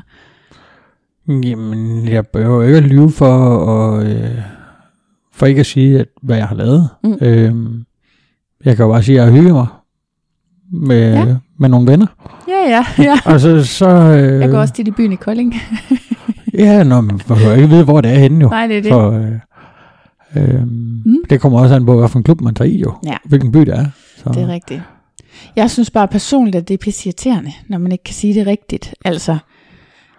[1.28, 4.38] Jamen, jeg behøver ikke at lyve for, og, øh,
[5.34, 6.90] for ikke at sige, at, hvad jeg har lavet.
[7.04, 7.18] Mm.
[7.22, 7.84] Øhm,
[8.66, 9.68] jeg kan jo bare sige, at jeg hygger mig
[10.72, 11.36] med, Ja.
[11.60, 12.08] Med nogle venner.
[12.48, 13.20] Ja, ja, ja.
[13.34, 15.54] Og så, så øh, Jeg går også tit i byen i Kolding.
[16.54, 18.50] Ja, nå, man behøver ikke vide, hvor det er henne jo.
[18.50, 18.92] Nej, det er det.
[18.92, 20.62] For, øh, øh,
[21.06, 21.16] Mm.
[21.30, 22.94] Det kommer også an på, hvilken klub man tager i jo.
[23.06, 23.16] Ja.
[23.26, 23.86] Hvilken by det er.
[24.18, 24.30] Så.
[24.30, 24.82] Det er rigtigt.
[25.56, 28.48] Jeg synes bare personligt, at det er pisse irriterende, når man ikke kan sige det
[28.48, 28.96] rigtigt.
[29.06, 29.38] Altså,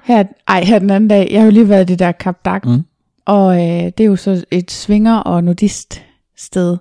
[0.05, 2.45] her, ej, her den anden dag, jeg har jo lige været i det der Kap
[2.45, 2.83] Dak, Mm.
[3.27, 6.03] og øh, det er jo så et svinger- og nudist
[6.37, 6.77] sted.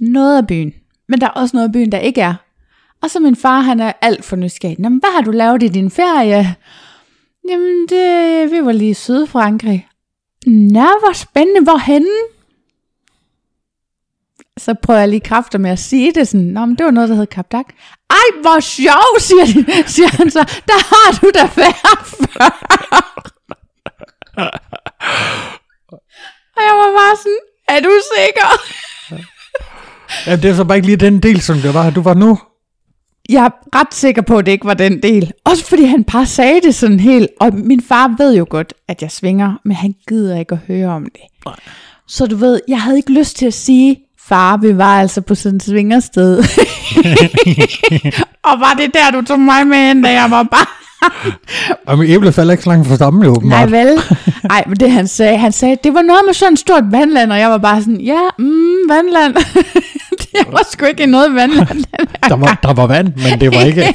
[0.00, 0.72] Noget af byen,
[1.08, 2.34] men der er også noget af byen, der ikke er.
[3.02, 4.76] Og så min far, han er alt for nysgerrig.
[4.78, 6.54] Nå, hvad har du lavet i din ferie?
[7.50, 9.88] Jamen, det, vi var lige i Sydfrankrig.
[10.46, 12.08] Nå, hvor spændende, hvorhenne?
[14.58, 17.08] Så prøver jeg lige kræfter med at sige det sådan, Nå, men det var noget,
[17.08, 17.66] der hed Kapdak.
[18.10, 20.38] Ej, hvor sjov, siger, de, siger han så.
[20.66, 22.50] Der har du da været før.
[26.56, 28.48] Og jeg var bare sådan, er du sikker?
[30.26, 31.90] Ja, det er så bare ikke lige den del, som det var.
[31.90, 32.38] Du var nu.
[33.28, 35.32] Jeg er ret sikker på, at det ikke var den del.
[35.44, 37.28] Også fordi han bare sagde det sådan helt.
[37.40, 40.88] Og min far ved jo godt, at jeg svinger, men han gider ikke at høre
[40.88, 41.52] om det.
[42.06, 43.96] Så du ved, jeg havde ikke lyst til at sige,
[44.28, 46.38] far, vi var altså på sådan et svingersted.
[48.48, 50.66] og var det der, du tog mig med hen, da jeg var bare...
[51.86, 53.98] Og min æble falder ikke så langt fra stammen jo, Nej vel?
[54.50, 57.32] Ej, men det han sagde, han sagde, det var noget med sådan et stort vandland,
[57.32, 59.34] og jeg var bare sådan, ja, mm, vandland.
[60.34, 61.84] jeg var sgu ikke noget vandland.
[62.28, 63.94] Der var, der var vand, men det var ikke...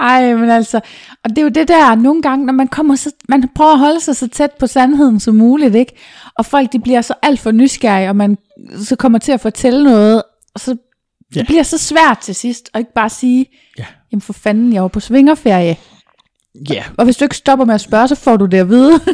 [0.00, 0.80] Ej, men altså,
[1.24, 3.78] og det er jo det der, nogle gange, når man kommer så, man prøver at
[3.78, 5.92] holde sig så tæt på sandheden som muligt, ikke?
[6.34, 8.38] Og folk, de bliver så alt for nysgerrige, og man
[8.82, 10.22] så kommer til at fortælle noget,
[10.54, 10.76] og så
[11.34, 11.40] Ja.
[11.40, 13.46] det bliver så svært til sidst, og ikke bare sige,
[13.78, 13.84] Ja.
[14.12, 15.76] jamen for fanden, jeg var på svingerferie.
[16.70, 19.00] Ja, Og hvis du ikke stopper med at spørge, så får du det at vide.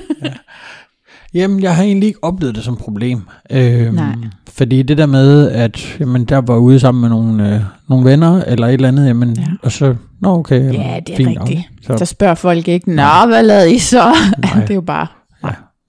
[1.34, 3.22] Jamen, jeg har egentlig ikke oplevet det som et problem.
[3.50, 4.14] Øhm, Nej.
[4.52, 8.42] Fordi det der med, at jamen, der var ude sammen med nogle, øh, nogle venner,
[8.44, 9.40] eller et eller andet, jamen, Ja.
[9.42, 9.46] ja.
[9.62, 10.58] og så, nå okay.
[10.68, 11.48] Eller, ja, det er fint nok.
[11.48, 11.62] rigtigt.
[11.82, 14.14] Så, Så spørger folk ikke, nå, hvad lavede I så?
[14.54, 15.06] det er jo bare,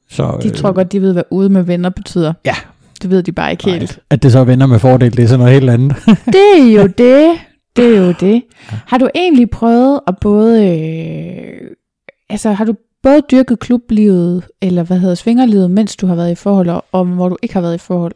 [0.09, 2.33] så, de tror godt, de ved, hvad ude med venner betyder.
[2.45, 2.55] Ja.
[3.01, 3.81] Det ved de bare ikke helt.
[3.81, 5.95] Nej, at det så er venner med fordel, det er sådan noget helt andet.
[6.35, 7.39] Det er jo det.
[7.75, 8.43] Det er jo det.
[8.69, 10.67] Har du egentlig prøvet at både...
[10.67, 11.71] Øh,
[12.29, 16.35] altså, har du både dyrket klublivet, eller hvad hedder svingerlivet, mens du har været i
[16.35, 18.13] forhold, og, hvor du ikke har været i forhold?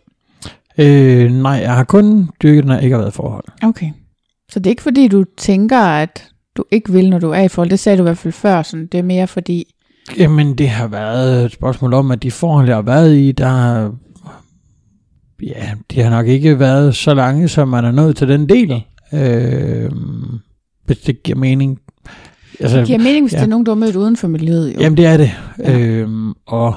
[0.78, 3.44] øh, nej, jeg har kun dyrket, når jeg ikke har været i forhold.
[3.64, 3.92] Okay.
[4.50, 7.48] Så det er ikke fordi, du tænker, at du ikke vil, når du er i
[7.48, 7.70] forhold.
[7.70, 8.62] Det sagde du i hvert fald før.
[8.62, 8.86] Sådan.
[8.86, 9.74] Det er mere fordi...
[10.18, 13.92] Jamen, det har været et spørgsmål om, at de forhold, jeg har været i, der
[15.42, 18.84] Ja, de har nok ikke været så lange, som man er nået til den del.
[19.14, 19.92] Øh,
[20.86, 21.80] hvis det giver mening.
[22.60, 23.38] Altså, Det giver mening, hvis ja.
[23.38, 24.76] det er nogen, du har mødt uden for miljøet.
[24.76, 24.80] Jo.
[24.80, 25.32] Jamen, det er det.
[25.60, 25.80] Ja.
[25.80, 26.76] Øhm, og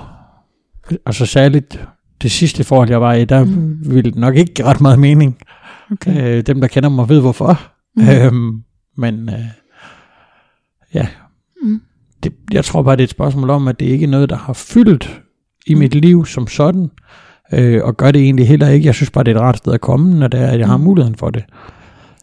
[1.06, 1.80] altså særligt
[2.22, 3.78] det sidste forhold, jeg var i, der Mm.
[3.90, 5.36] ville det nok ikke give ret meget mening.
[5.92, 6.38] Okay.
[6.38, 7.60] Øh, dem, der kender mig, ved hvorfor.
[7.96, 8.08] Mm.
[8.08, 8.62] Øhm,
[8.96, 9.34] men øh,
[10.94, 11.06] ja,
[11.62, 11.80] Mm.
[12.22, 14.36] det, jeg tror bare, det er et spørgsmål om, at det ikke er noget, der
[14.36, 15.20] har fyldt
[15.66, 15.78] i Mm.
[15.80, 16.90] mit liv som sådan.
[17.54, 18.86] Øh, og gør det egentlig heller ikke.
[18.86, 20.68] Jeg synes bare, det er et rart sted at komme, når det er, at jeg
[20.68, 20.82] har Mm.
[20.84, 21.44] muligheden for det.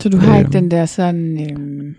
[0.01, 0.51] Så du har ikke Øhm.
[0.51, 1.47] den der sådan...
[1.51, 1.95] Øhm,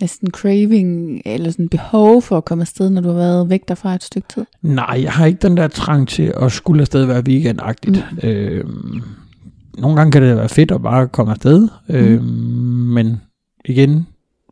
[0.00, 3.94] næsten craving, eller sådan behov for at komme afsted, når du har været væk derfra
[3.94, 4.44] et stykke tid?
[4.62, 8.04] Nej, jeg har ikke den der trang til at skulle afsted være weekendagtigt.
[8.22, 8.28] Mm.
[8.28, 9.00] Øhm,
[9.78, 12.22] nogle gange kan det være fedt at bare komme afsted, øhm,
[12.94, 13.20] men
[13.64, 14.06] igen,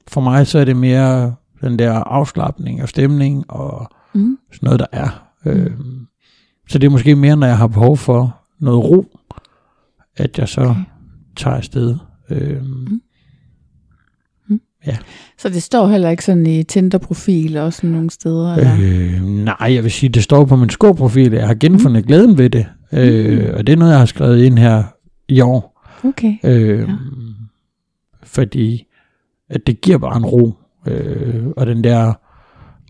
[0.08, 4.38] for mig så er det mere den der afslappning og stemning og Mm.
[4.52, 5.24] sådan noget, der er.
[5.46, 6.06] Øhm,
[6.68, 9.06] så det er måske mere, når jeg har behov for noget ro,
[10.16, 10.80] at jeg så Okay.
[11.36, 11.96] tager afsted.
[12.30, 13.00] Øhm,
[15.38, 18.54] Så det står heller ikke sådan i Tinder-profil og sådan nogle steder?
[18.54, 18.74] Eller?
[18.80, 21.32] Øh, nej, jeg vil sige, det står på min skoprofil.
[21.32, 22.66] Jeg har genfundet glæden ved det.
[22.92, 24.84] Øh, og det er noget, jeg har skrevet ind her
[25.28, 25.82] i år.
[26.04, 26.36] Okay.
[26.44, 26.74] Øh, Ja.
[26.80, 26.86] ja.
[28.22, 28.84] Fordi
[29.50, 30.52] at det giver bare en ro.
[30.86, 32.12] Øh, og den der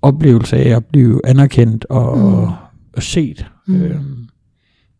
[0.02, 2.52] oplevelse af at blive anerkendt og, Mm.
[2.98, 3.46] Og set.
[3.66, 3.82] Mm.
[3.82, 3.96] Øh,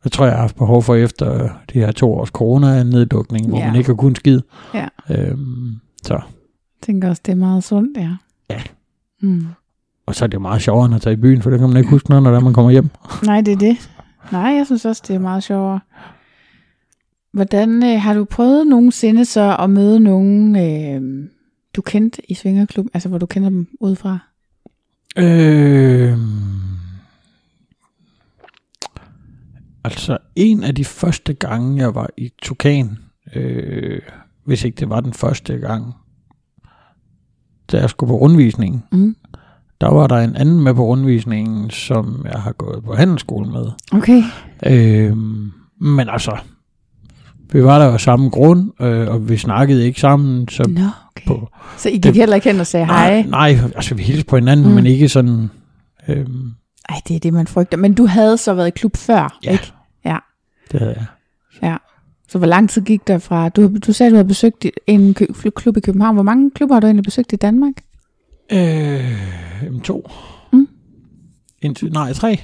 [0.04, 3.66] jeg tror, jeg har haft behov for efter det her to års corona-nedlukning, hvor Ja.
[3.66, 4.42] man ikke har kunnet skide.
[4.74, 4.86] Ja.
[5.10, 5.38] Øh,
[6.02, 6.14] så.
[6.14, 6.22] Jeg
[6.82, 8.10] tænker også, det er meget sundt, ja.
[8.50, 8.62] Ja.
[9.22, 9.46] Mm.
[10.06, 11.68] Og så er det jo meget sjovere end at tage i byen, for det kan
[11.68, 12.88] man ikke huske noget, når man kommer hjem.
[13.24, 13.90] Nej, det er det.
[14.32, 15.80] Nej, jeg synes også, det er meget sjovere.
[17.32, 21.28] Hvordan øh, har du prøvet nogensinde så at møde nogen, øh,
[21.76, 24.18] du kendte i Svingerklubben, altså hvor du kender dem udefra?
[25.18, 26.18] Øh,
[29.90, 32.98] Altså, en af de første gange, jeg var i Tukan,
[33.34, 34.00] øh,
[34.44, 35.94] hvis ikke det var den første gang,
[37.72, 39.16] da jeg skulle på rundvisningen, Mm.
[39.80, 43.66] der var der en anden med på rundvisningen, som jeg har gået på handelsskole med.
[43.92, 44.22] Okay.
[44.66, 45.16] Øh,
[45.80, 46.36] men altså,
[47.52, 50.80] vi var der af samme grund, øh, og vi snakkede ikke sammen, så Nå,
[51.16, 51.26] okay.
[51.26, 51.48] på...
[51.76, 53.22] Så I gik det- heller ikke hen og sagde hej?
[53.22, 54.72] Nej, nej, altså vi hilste på hinanden, mm.
[54.74, 55.50] men ikke sådan...
[56.08, 56.26] Øh,
[56.88, 57.76] Ej, det er det, man frygter.
[57.78, 59.52] Men du havde så været i klub før, Ja.
[59.52, 59.72] ikke?
[60.72, 60.78] Ja.
[60.78, 61.06] det havde jeg.
[61.62, 61.76] Ja.
[62.28, 63.48] Så hvor lang tid gik der fra?
[63.48, 66.14] Du, du sagde, du havde besøgt en kø- klub i København.
[66.16, 67.72] Hvor mange klubber har du egentlig besøgt i Danmark?
[68.52, 70.10] Øh, to.
[70.52, 70.68] Mm.
[71.62, 72.40] Indtil, nej, tre.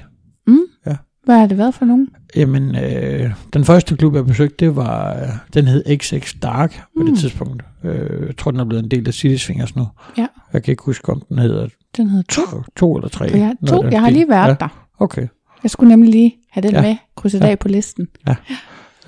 [1.24, 2.08] Hvad har det været for nogen?
[2.36, 7.02] Jamen, øh, den første klub, jeg besøgte, det var, øh, den hed XX Dark på
[7.02, 7.06] Mm.
[7.06, 7.62] det tidspunkt.
[7.84, 9.86] Øh, jeg tror, den er blevet en del af City Swingers nu.
[10.18, 10.26] Ja.
[10.52, 12.42] Jeg kan ikke huske, om den hedder Den hedder to.
[12.50, 13.30] to, to eller tre.
[13.30, 13.84] Noget to.
[13.90, 14.54] Jeg har lige været ja.
[14.60, 14.86] der.
[14.98, 15.26] Okay.
[15.64, 16.82] Jeg skulle nemlig lige have den Ja.
[16.82, 17.46] med, krydset Ja.
[17.46, 18.08] af på listen.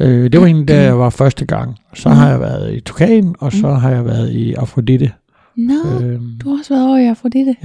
[0.01, 1.77] Øh, det var egentlig, da jeg var første gang.
[1.95, 2.15] Så Mm.
[2.15, 5.13] har jeg været i Tukan, og så har jeg været i Afrodite.
[5.57, 7.57] Nå, Øh, du har også været over i Afrodite.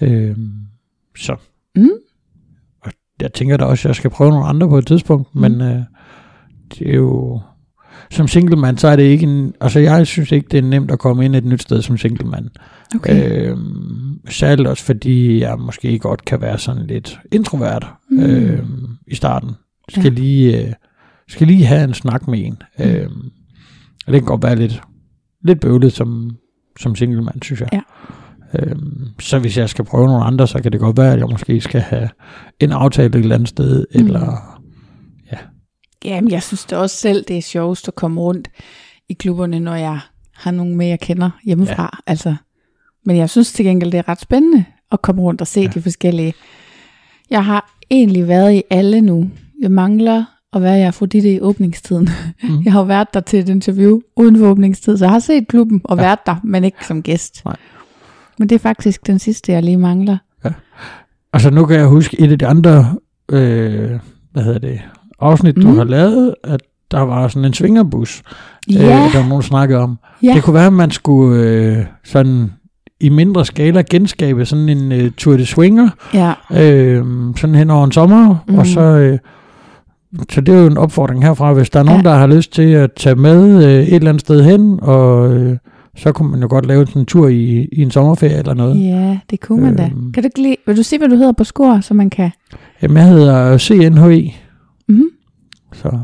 [0.00, 0.36] øh,
[1.16, 1.36] så.
[1.76, 1.88] Mm.
[2.82, 5.40] Og jeg tænker da også, at jeg skal prøve nogle andre på et tidspunkt, Mm.
[5.40, 5.80] men øh,
[6.78, 7.40] det er jo...
[8.10, 9.54] Som singlemand, så er det ikke en...
[9.60, 12.48] Altså, jeg synes ikke, det er nemt at komme ind et nyt sted som singlemand.
[12.94, 13.50] Okay.
[13.50, 13.56] Øh,
[14.28, 18.22] særligt også, fordi jeg måske godt kan være sådan lidt introvert Mm.
[18.22, 18.68] øh,
[19.06, 19.50] i starten.
[19.88, 20.08] Skal, Ja.
[20.10, 20.72] lige, øh,
[21.28, 22.62] skal lige have en snak med en.
[22.78, 22.84] Mm.
[22.84, 23.10] Øh,
[24.06, 24.82] og det kan godt være lidt,
[25.44, 26.36] lidt bøvlet som,
[26.80, 27.68] som singlemand, synes jeg.
[27.72, 27.80] Ja.
[28.58, 31.26] Øhm, så hvis jeg skal prøve nogle andre, så kan det godt være, at jeg
[31.30, 32.08] måske skal have
[32.60, 34.00] en aftale et eller andet sted, Mm.
[34.06, 34.48] eller
[36.04, 38.48] Jamen, jeg synes det også selv, det er sjovest at komme rundt
[39.08, 40.00] i klubberne, når jeg
[40.34, 41.82] har nogen med, jeg kender hjemmefra.
[41.82, 42.10] Ja.
[42.10, 42.34] Altså,
[43.06, 45.66] men jeg synes til gengæld, det er ret spændende at komme rundt og se ja.
[45.66, 45.70] Ja.
[45.74, 46.34] de forskellige.
[47.30, 49.30] Jeg har egentlig været i alle nu.
[49.62, 52.08] Jeg mangler at være i Afrodite i åbningstiden.
[52.42, 52.60] Mm.
[52.64, 55.48] Jeg har jo været der til et interview uden for åbningstid, så jeg har set
[55.48, 56.02] klubben og ja.
[56.02, 56.08] Ja.
[56.08, 57.44] været der, men ikke som gæst.
[57.44, 57.56] Nej.
[58.38, 60.16] Men det er faktisk den sidste, jeg lige mangler.
[61.32, 62.94] Altså nu kan jeg huske et af de andre,
[63.30, 63.90] øh,
[64.32, 64.80] hvad hedder det,
[65.20, 65.76] afsnit, du Mm.
[65.76, 66.60] har lavet, at
[66.90, 68.22] der var sådan en svingerbus,
[68.70, 69.98] Ja, øh, der var nogen, snakkede om.
[70.22, 70.34] ja.
[70.34, 72.52] Det kunne være, at man skulle øh, sådan
[73.02, 76.32] i mindre skala genskabe sådan en øh, Tour de Swinger, ja.
[76.52, 77.04] øh,
[77.36, 78.52] sådan hen over en sommer, Mhm.
[78.54, 78.58] mm.
[78.58, 78.80] og så...
[78.80, 79.18] Øh,
[80.30, 82.10] så det er jo en opfordring herfra, hvis der er nogen, Ja.
[82.10, 85.56] der har lyst til at tage med øh, et eller andet sted hen, og øh,
[85.96, 88.84] så kunne man jo godt lave sådan en tur i, i en sommerferie eller noget.
[88.84, 89.84] Ja, det kunne man da.
[89.84, 90.12] Øhm.
[90.12, 92.30] Kan du ikke lige, vil du sige, hvad du hedder på skor, så man kan...
[92.82, 94.32] Jamen, jeg hedder CNHE,
[94.88, 95.08] Mm-hmm.
[95.72, 95.98] så,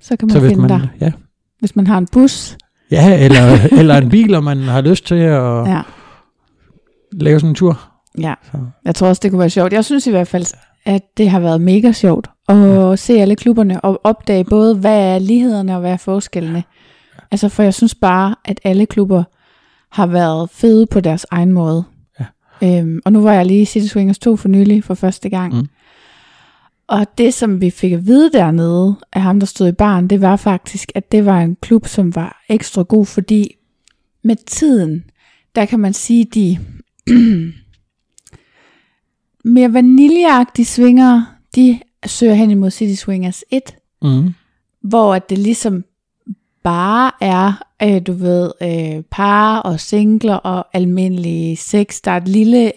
[0.00, 1.12] Så kan man så finde man, dig, ja,
[1.60, 2.56] hvis man har en bus.
[2.90, 3.40] ja eller,
[3.78, 5.80] eller en bil, og man har lyst til at ja.
[7.18, 7.80] Ja, lave sådan en tur.
[8.18, 8.34] ja.
[8.52, 8.58] Så.
[8.84, 9.72] Jeg tror også, det kunne være sjovt.
[9.72, 10.46] Jeg synes i hvert fald,
[10.84, 12.96] at det har været mega sjovt at ja.
[12.96, 16.64] se alle klubberne og opdage både, hvad er lighederne og hvad er forskellene.
[17.30, 19.24] Altså, for jeg synes bare, at alle klubber
[19.90, 21.84] har været fede på deres egen måde.
[22.20, 22.24] Ja.
[22.62, 25.54] Øhm, og nu var jeg lige i City Swingers 2 for nylig for første gang.
[25.54, 25.66] Mm.
[26.88, 30.20] Og det, som vi fik at vide dernede af ham, der stod i baren, det
[30.20, 33.56] var faktisk, at det var en klub, som var ekstra god, fordi
[34.24, 35.04] med tiden,
[35.54, 36.58] der kan man sige, de
[39.54, 41.22] mere vaniljeagtige swinger,
[41.56, 43.62] de søger hen imod City Swingers 1,
[44.02, 44.34] Mm.
[44.82, 45.84] hvor at det ligesom
[46.64, 52.00] bare er, øh, du ved, øh, par og singler og almindelige sex.
[52.04, 52.72] Der er et lille,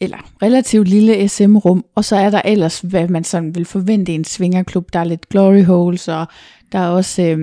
[0.00, 4.14] eller relativt lille SM-rum, og så er der ellers, hvad man sådan vil forvente i
[4.14, 4.92] en swingerklub.
[4.92, 6.26] Der er lidt glory holes, og
[6.72, 7.38] der er også, øh,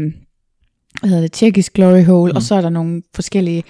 [0.99, 2.35] hvad hedder det, tjekkisk glory hole, mm.
[2.35, 3.63] og så er der nogle forskellige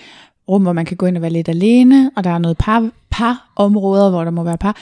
[0.50, 2.90] rum, hvor man kan gå ind og være lidt alene, og der er noget par,
[3.12, 4.78] par områder, hvor der må være par.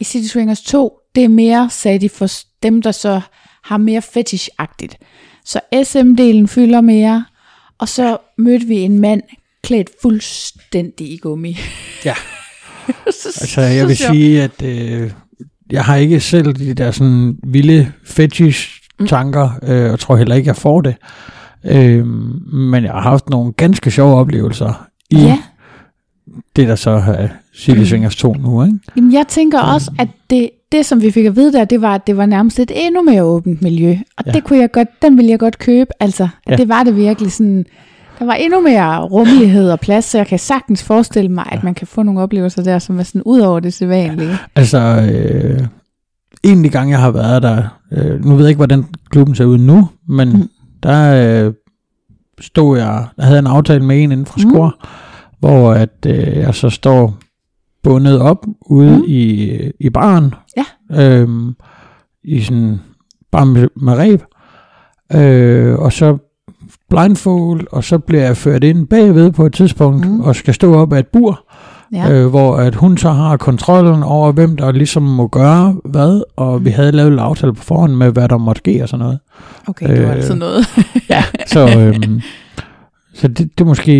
[0.00, 2.28] I City Swingers 2, det er mere, sagde de, for
[2.62, 3.20] dem, der så
[3.64, 4.94] har mere fetish-agtigt.
[5.44, 7.24] Så SM-delen fylder mere,
[7.78, 9.22] og så mødte vi en mand
[9.62, 11.58] klædt fuldstændig i gummi.
[12.04, 12.14] Ja.
[13.22, 15.10] så, Altså, jeg vil så sige, at øh,
[15.70, 20.56] jeg har ikke selv de der sådan vilde fetish-tanker, øh, og tror heller ikke, jeg
[20.56, 20.96] får det.
[21.64, 22.06] Øh,
[22.52, 25.38] men jeg har haft nogle ganske sjove oplevelser i Ja,
[26.56, 28.78] det, der så er City Swingers 2 nu, ikke?
[28.96, 31.94] Jamen, jeg tænker også, at det, det, som vi fik at vide der, det var,
[31.94, 33.90] at det var nærmest et endnu mere åbent miljø.
[33.90, 34.30] Og ja.
[34.30, 34.32] Ja.
[34.32, 35.90] det kunne jeg godt, den ville jeg godt købe.
[36.00, 36.56] Altså, at Ja.
[36.56, 37.66] det var det virkelig sådan,
[38.18, 41.74] der var endnu mere rummelighed og plads, så jeg kan sagtens forestille mig, at man
[41.74, 44.36] kan få nogle oplevelser der, som er sådan ud over det sædvanlige.
[44.56, 44.78] Altså,
[45.12, 45.60] øh,
[46.42, 49.34] en af de gange, jeg har været der, øh, nu ved jeg ikke, hvordan klubben
[49.34, 50.34] ser ud nu, men Mm.
[50.38, 50.48] mm.
[50.82, 51.52] der øh,
[52.40, 54.50] stod jeg, der havde en aftale med en inden fra Mm.
[54.50, 54.74] Skor,
[55.40, 57.16] hvor at øh, jeg så står
[57.82, 58.96] bundet op ude Mm.
[58.96, 59.04] mm.
[59.06, 60.34] i, i baren.
[60.56, 61.02] Ja.
[61.02, 61.54] Øhm,
[62.24, 62.80] i sådan,
[63.32, 64.22] bare med, med ræb,
[65.14, 66.18] øh, og så
[66.90, 70.12] blindfold, og så bliver jeg ført ind bagved på et tidspunkt, Mm.
[70.12, 70.20] mm.
[70.20, 71.44] og skal stå op af et bur,
[71.92, 72.10] Ja.
[72.12, 76.64] øh, hvor at hun så har kontrollen over, hvem der ligesom må gøre hvad, og
[76.64, 79.18] vi havde lavet en aftale på forhånd med, hvad der måtte ske og sådan noget.
[79.66, 80.66] Okay, det var øh, altid noget.
[81.10, 82.20] Ja, så, øhm,
[83.14, 83.92] så det, det er måske,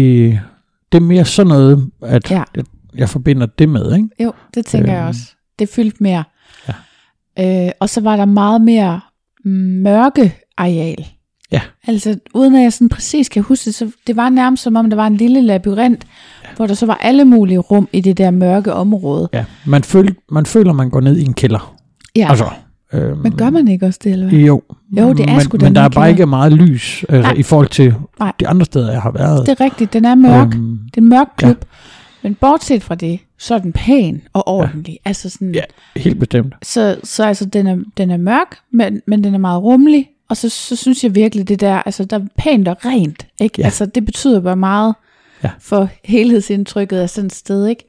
[0.92, 2.42] det er mere sådan noget, at Ja.
[2.56, 2.64] jeg,
[2.96, 4.08] jeg forbinder det med, ikke?
[4.24, 5.08] Jo, det tænker jeg Øhm.
[5.08, 5.20] også.
[5.58, 6.24] Det fyldte mere.
[7.38, 7.66] Ja.
[7.66, 9.00] Øh, og så var der meget mere
[9.44, 11.06] mørke areal.
[11.52, 11.60] Ja.
[11.86, 14.90] Altså, uden at jeg sådan præcis kan huske det, så det var nærmest som om,
[14.90, 16.06] der var en lille labyrint.
[16.58, 19.28] Hvor der så var alle mulige rum i det der mørke område.
[19.32, 21.74] Ja, man, føl, man føler, man går ned i en kælder.
[22.16, 22.44] Ja, Altså,
[22.92, 24.38] øhm, men gør man ikke også det, eller hvad?
[24.38, 24.62] Jo,
[24.98, 27.32] Jo, det er men, sgu Men der er bare ikke meget lys Nej.
[27.36, 28.32] i forhold til Nej.
[28.40, 29.46] de andre steder, jeg har været.
[29.46, 30.54] Det er rigtigt, den er mørk.
[30.54, 31.50] Øhm, Det er en mørk klub.
[31.50, 31.76] Ja.
[32.22, 34.92] Men bortset fra det, så er den pæn og ordentlig.
[35.04, 35.08] Ja.
[35.08, 35.60] Altså sådan, ja,
[35.96, 36.54] helt bestemt.
[36.62, 40.08] Så, så altså, den er, den er mørk, men, men den er meget rummelig.
[40.30, 43.26] Og så, så synes jeg virkelig, det der, altså der er pænt og rent.
[43.40, 43.54] Ikke?
[43.58, 43.64] Ja.
[43.64, 44.94] Altså det betyder bare meget
[45.44, 45.50] Ja.
[45.60, 47.66] for helhedsindtrykket af sådan et sted.
[47.66, 47.84] Ikke?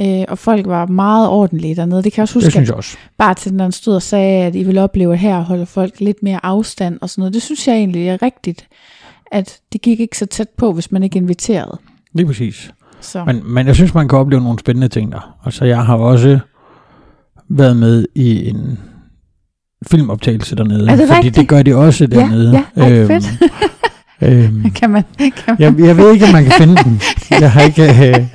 [0.00, 2.02] Øh, og folk var meget ordentlige dernede.
[2.02, 2.96] Det kan jeg også huske, Det synes jeg også.
[3.18, 6.22] bare til den stod og sagde, at I vil opleve, at her holder folk lidt
[6.22, 7.34] mere afstand og sådan noget.
[7.34, 8.66] Det synes jeg egentlig er rigtigt,
[9.32, 11.78] at det gik ikke så tæt på, hvis man ikke inviterede.
[12.14, 12.70] Lige præcis.
[13.00, 13.24] Så.
[13.24, 15.36] Men, men jeg synes, man kan opleve nogle spændende ting der.
[15.44, 16.38] Altså, jeg har også
[17.48, 18.78] været med i en
[19.86, 20.90] filmoptagelse dernede.
[20.90, 21.36] Er det fordi rigtigt?
[21.36, 22.52] det gør de også Ja, dernede.
[22.76, 23.24] ja, ej, fedt.
[24.22, 27.00] øhm, kan man, kan man, jeg, jeg ved ikke, om man kan finde den.
[27.30, 28.08] Jeg har ikke...
[28.08, 28.26] Øh,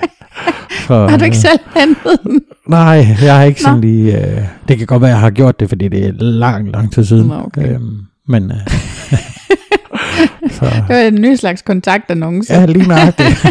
[0.69, 2.41] for, har du ikke selv hentet den?
[2.69, 3.67] Nej, jeg har ikke Nå.
[3.67, 4.17] sådan lige...
[4.19, 7.05] Øh, det kan godt være, jeg har gjort det, fordi det er lang, lang tid
[7.05, 7.27] siden.
[7.27, 7.73] Nå, okay.
[7.75, 7.97] Øhm,
[8.27, 8.51] men...
[8.51, 8.57] Øh,
[10.51, 12.53] så, Det var en ny slags kontaktannonce.
[12.53, 13.45] ja, lige nøjagtigt.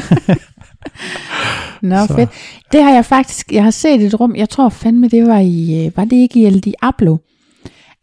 [1.82, 2.14] Nå, så.
[2.14, 2.30] fedt.
[2.72, 5.86] Det har jeg faktisk, jeg har set et rum, jeg tror fandme, det var i,
[5.86, 7.16] øh, var det ikke i El Diablo,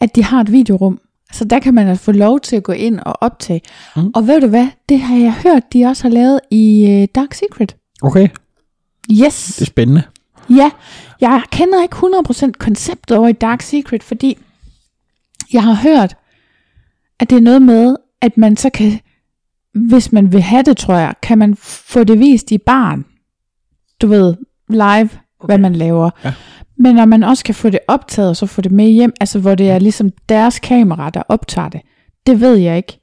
[0.01, 0.99] at de har et videorum.
[1.33, 3.61] Så der kan man altså få lov til at gå ind og optage.
[3.95, 4.11] Mm.
[4.15, 7.33] Og ved du hvad, det har jeg hørt, de også har lavet i uh, Dark
[7.33, 7.75] Secret.
[8.01, 8.27] Okay,
[9.11, 9.55] Yes.
[9.55, 10.03] det er spændende.
[10.49, 10.71] Ja,
[11.21, 11.95] jeg kender ikke
[12.47, 14.37] 100% konceptet over i Dark Secret, fordi
[15.53, 16.15] jeg har hørt,
[17.19, 18.99] at det er noget med, at man så kan,
[19.73, 23.05] hvis man vil have det, tror jeg, kan man få det vist i barn.
[24.01, 24.35] Du ved,
[24.69, 25.45] live, okay.
[25.45, 26.09] hvad man laver.
[26.23, 26.33] Ja.
[26.77, 29.39] Men når man også kan få det optaget, og så få det med hjem, altså
[29.39, 31.81] hvor det er ligesom deres kamera, der optager det,
[32.27, 32.99] det ved jeg ikke.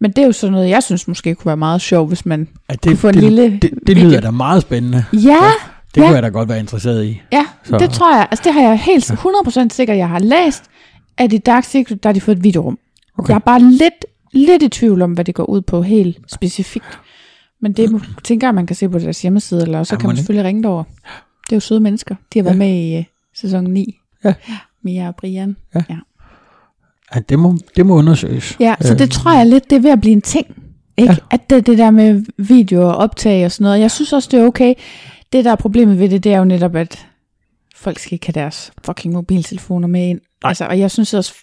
[0.00, 2.48] Men det er jo sådan noget, jeg synes måske kunne være meget sjovt, hvis man
[2.70, 4.08] Ja, kunne det, få en det, lille det, det video.
[4.08, 5.04] lyder da meget spændende.
[5.12, 5.18] Ja,
[5.94, 6.06] Det Ja.
[6.06, 7.20] kunne jeg da godt være interesseret i.
[7.32, 7.78] Ja, så.
[7.78, 8.28] Det tror jeg.
[8.30, 10.64] Altså det har jeg helt 100% sikker, jeg har læst,
[11.18, 12.78] at i Dark Secret, der har de fået et videorum.
[13.18, 13.28] Okay.
[13.28, 16.98] Jeg er bare lidt, lidt i tvivl om, hvad det går ud på helt specifikt.
[17.62, 20.14] Men det tænker jeg, man kan se på deres hjemmeside, eller så Ja, kan man
[20.14, 20.18] ikke?
[20.20, 20.84] selvfølgelig ringe derover.
[21.50, 22.14] Det er jo søde mennesker.
[22.34, 22.58] De har været Ja.
[22.58, 23.98] med i uh, sæson 9.
[24.24, 24.34] Ja.
[24.82, 25.56] Mia og Brian.
[25.74, 25.82] Ja.
[25.90, 25.96] ja.
[27.14, 28.56] Ja, det, må, det må undersøges.
[28.60, 30.46] Ja, så det Øhm, tror jeg lidt, det er ved at blive en ting.
[30.96, 31.12] Ikke?
[31.12, 31.16] Ja.
[31.30, 33.80] At det, det der med video og optag og sådan noget.
[33.80, 34.74] Jeg synes også, det er okay.
[35.32, 37.06] Det, der er problemet ved det, det er jo netop, at
[37.76, 40.20] folk skal ikke have deres fucking mobiltelefoner med ind.
[40.42, 40.48] Nej.
[40.50, 41.34] Altså, og jeg synes også,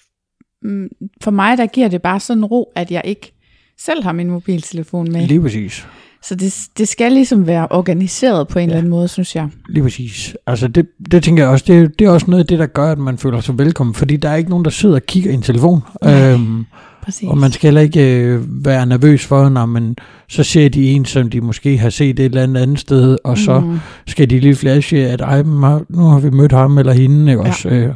[0.61, 0.87] mm,
[1.21, 3.31] for mig, der giver det bare sådan en ro, at jeg ikke
[3.79, 5.27] selv har min mobiltelefon med.
[5.27, 5.87] Lige præcis.
[6.27, 8.65] Så det, det skal ligesom være organiseret på en ja.
[8.65, 9.49] eller anden måde, synes jeg.
[9.69, 10.35] Lige præcis.
[10.47, 12.91] Altså det, det tænker jeg også, det, det er også noget af det, der gør,
[12.91, 15.33] at man føler sig velkommen, fordi der er ikke nogen, der sidder og kigger i
[15.33, 15.81] en telefon.
[16.05, 16.65] Øhm,
[17.03, 17.29] Præcis.
[17.29, 19.95] og man skal heller ikke øh, være nervøs for, når man
[20.29, 23.37] så ser de en, som de måske har set et eller andet andet sted, og
[23.37, 23.77] så Mm.
[24.07, 27.31] skal de lige flashe, at Ej, nu har vi mødt ham eller hende.
[27.31, 27.49] Ikke Ja.
[27.49, 27.69] også?
[27.69, 27.93] Øh,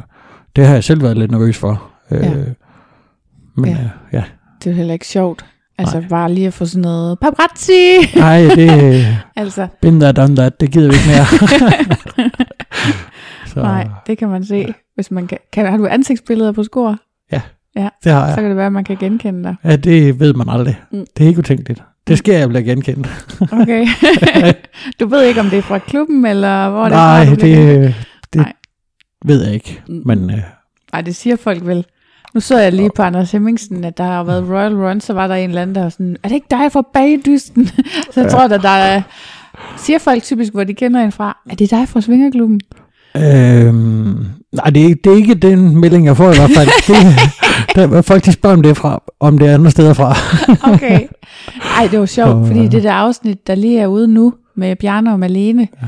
[0.56, 1.82] det har jeg selv været lidt nervøs for.
[2.10, 2.30] Øh, Ja.
[3.56, 3.72] Men Ja.
[3.72, 4.22] Øh, ja.
[4.64, 5.44] Det er heller ikke sjovt.
[5.80, 6.08] Altså Nej.
[6.08, 7.96] bare lige at få sådan noget paparazzi.
[8.16, 11.26] Nej, det altså, been there, done that, det gider vi ikke mere.
[13.54, 14.74] så, nej, det kan man se.
[14.94, 16.96] Hvis man kan, kan, har du ansigtsbilleder på skor?
[17.74, 18.34] det har Så jeg.
[18.34, 19.56] kan det være, at man kan genkende dig.
[19.64, 20.80] Ja, det ved man aldrig.
[20.92, 21.06] Mm.
[21.16, 21.82] Det er ikke utænkeligt.
[22.06, 23.08] Det sker, jeg bliver genkendt.
[23.52, 23.86] Okay.
[25.00, 27.94] du ved ikke, om det er fra klubben, eller hvor det er Nej, fra, det,
[28.32, 28.52] det Nej.
[29.24, 29.82] ved jeg ikke.
[29.88, 30.02] Mm.
[30.04, 30.38] Men øh,
[30.92, 31.84] Nej, det siger folk vel.
[32.34, 35.26] Nu så jeg lige på Anders Hemmingsen, at der har været Royal Run, så var
[35.26, 37.66] der en eller anden, der var sådan, er det ikke dig fra bagdysten?
[38.14, 39.02] så jeg tror, at der er,
[39.76, 42.60] siger folk typisk, hvor de kender en fra, er det dig fra Svingerklubben?
[43.16, 46.68] øhm, nej, det er, ikke- det er ikke den melding, jeg får i hvert fald.
[46.86, 46.96] det,
[47.92, 50.14] der, folk de spørger, om det er, fra, om det er andre steder fra.
[50.74, 51.00] Okay.
[51.78, 54.76] Ej, det var sjovt, fordi øh, det der afsnit, der lige er ude nu, med
[54.76, 55.86] Bjarne og Malene, ja.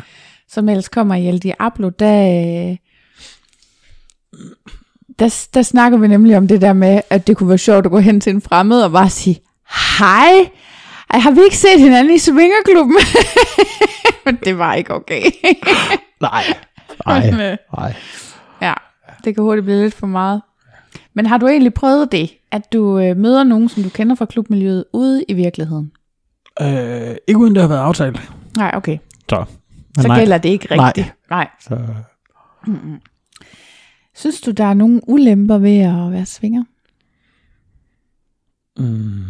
[0.49, 2.77] som ellers kommer i El Diablo, der, øh,
[5.19, 7.93] der, der snakker vi nemlig om det der med, at det kunne være sjovt at
[7.93, 9.41] gå hen til en fremmed og bare sige,
[9.99, 10.51] hej,
[11.11, 12.97] ej, har vi ikke set hinanden i Svingerklubben?
[14.25, 15.23] Men det var ikke okay.
[16.21, 16.45] nej,
[17.07, 17.95] nej, øh, nej.
[18.63, 18.75] ja,
[19.25, 20.43] det kan hurtigt blive lidt for meget.
[21.15, 24.25] Men har du egentlig prøvet det, at du øh, møder nogen, som du kender fra
[24.25, 25.93] klubmiljøet, ude i virkeligheden?
[26.61, 28.21] Øh, ikke uden det har været aftalt.
[28.57, 28.99] Nej, okay.
[29.29, 29.45] Så,
[30.01, 30.19] Så nej.
[30.19, 30.87] gælder det ikke Nej.
[30.87, 31.15] rigtigt.
[31.31, 31.49] Nej.
[31.61, 31.79] Så,
[34.15, 36.65] Synes du, der er nogle ulemper ved at være svinger?
[38.77, 39.23] mm,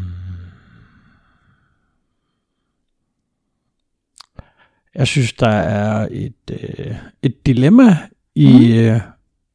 [4.94, 7.96] jeg synes, der er et, øh, et dilemma
[8.34, 8.78] i, Mhm.
[8.78, 9.00] øh,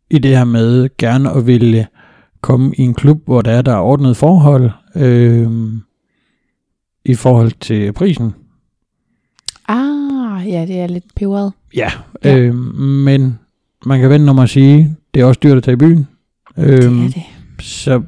[0.09, 1.87] i det her med gerne at ville
[2.41, 5.51] komme i en klub, hvor der er der er ordnet forhold øh,
[7.05, 8.33] i forhold til prisen.
[9.67, 11.53] Ah, ja, det er lidt peberet.
[11.75, 11.91] Ja,
[12.23, 12.37] Ja.
[12.37, 13.39] Øh, men
[13.85, 16.07] man kan vende om at sige, det er også dyrt at tage i byen.
[16.57, 17.23] Øh, Det er det.
[17.61, 18.01] Så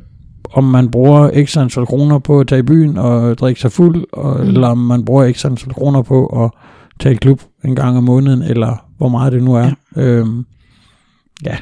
[0.54, 4.06] om man bruger x antal kroner på at tage i byen og drikke sig fuld,
[4.14, 4.48] og, Mm.
[4.48, 6.52] eller om man bruger x antal kroner på at
[7.00, 9.72] tage i klub en gang om måneden, eller hvor meget det nu er.
[9.96, 10.02] Ja.
[10.02, 10.46] Øhm,
[11.46, 11.58] ja,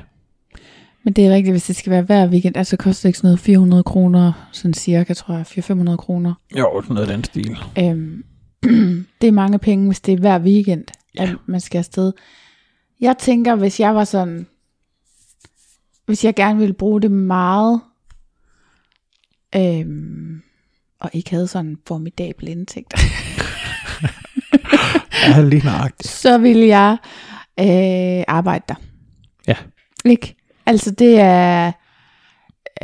[1.04, 3.28] Men det er rigtigt, hvis det skal være hver weekend, altså koster det ikke sådan
[3.28, 6.34] noget 400 kroner, sådan cirka, tror jeg, 400-500 kroner.
[6.60, 7.58] jo, sådan noget den stil.
[7.80, 8.24] Øhm,
[9.22, 10.84] det er mange penge, hvis det er hver weekend,
[11.20, 11.24] ja.
[11.24, 12.14] at man skal afsted.
[13.02, 14.48] Jeg tænker, hvis jeg var sådan,
[16.08, 17.82] hvis jeg gerne ville bruge det meget,
[19.56, 20.42] øhm,
[21.00, 22.94] og ikke havde sådan en formidabel indtægt,
[25.28, 26.10] Ja, lige nøjagtigt.
[26.10, 26.98] så ville jeg
[27.60, 28.76] øh, arbejde der.
[29.48, 29.56] Ja.
[30.06, 30.36] Ikke?
[30.66, 31.72] Altså det er,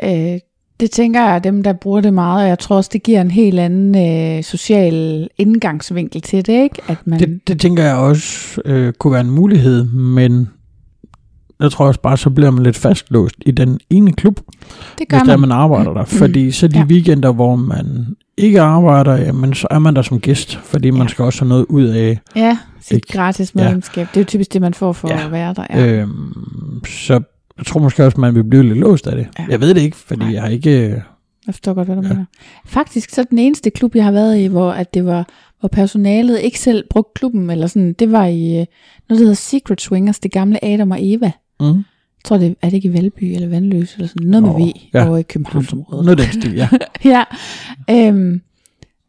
[0.04, 0.40] øh,
[0.80, 3.32] det tænker jeg dem, der bruger det meget, og jeg tror også, det giver en
[3.32, 3.96] helt anden
[4.38, 6.82] øh, social indgangsvinkel til det, ikke?
[6.88, 10.50] At man, Det, det tænker jeg også øh, kunne være en mulighed, men
[11.60, 14.40] jeg tror også bare, så bliver man lidt fastlåst i den ene klub,
[15.00, 15.50] det gør hvis der man.
[15.50, 16.06] man arbejder der.
[16.06, 16.80] Fordi så de Ja.
[16.80, 16.86] ja.
[16.86, 21.08] weekender, hvor man ikke arbejder, jamen, så er man der som gæst, fordi man Ja.
[21.08, 23.08] skal også have noget ud af Ja, sit Ikke?
[23.14, 23.64] gratis Ja.
[23.64, 24.08] medlemskab.
[24.14, 25.26] Det er jo typisk det, man får for Ja.
[25.26, 25.66] at være der.
[25.70, 25.86] Ja.
[25.88, 27.14] Øhm, så
[27.58, 29.28] jeg tror måske også, man vil blive lidt låst af det.
[29.40, 29.44] Ja.
[29.44, 29.48] Ja.
[29.52, 30.34] Jeg ved det ikke, fordi Nej.
[30.34, 30.90] Jeg har ikke...
[31.48, 32.08] Jeg forstår godt, hvad du ja.
[32.08, 32.14] Ja.
[32.14, 32.26] mener.
[32.66, 35.28] Faktisk så den eneste klub, jeg har været i, hvor at det var
[35.60, 38.66] hvor personalet ikke selv brugte klubben, eller sådan, det var i øh, noget,
[39.10, 41.32] der hedder Secret Swingers, det gamle Adam og Eva.
[41.64, 44.52] Mm, Jeg tror, det er det ikke i Valby eller Vandløse, eller sådan noget med
[44.52, 45.08] Nå, V ja.
[45.08, 46.06] over i Københavnsområdet.
[46.06, 46.70] noget den stil, ja.
[47.14, 47.24] ja.
[47.90, 48.42] Øhm,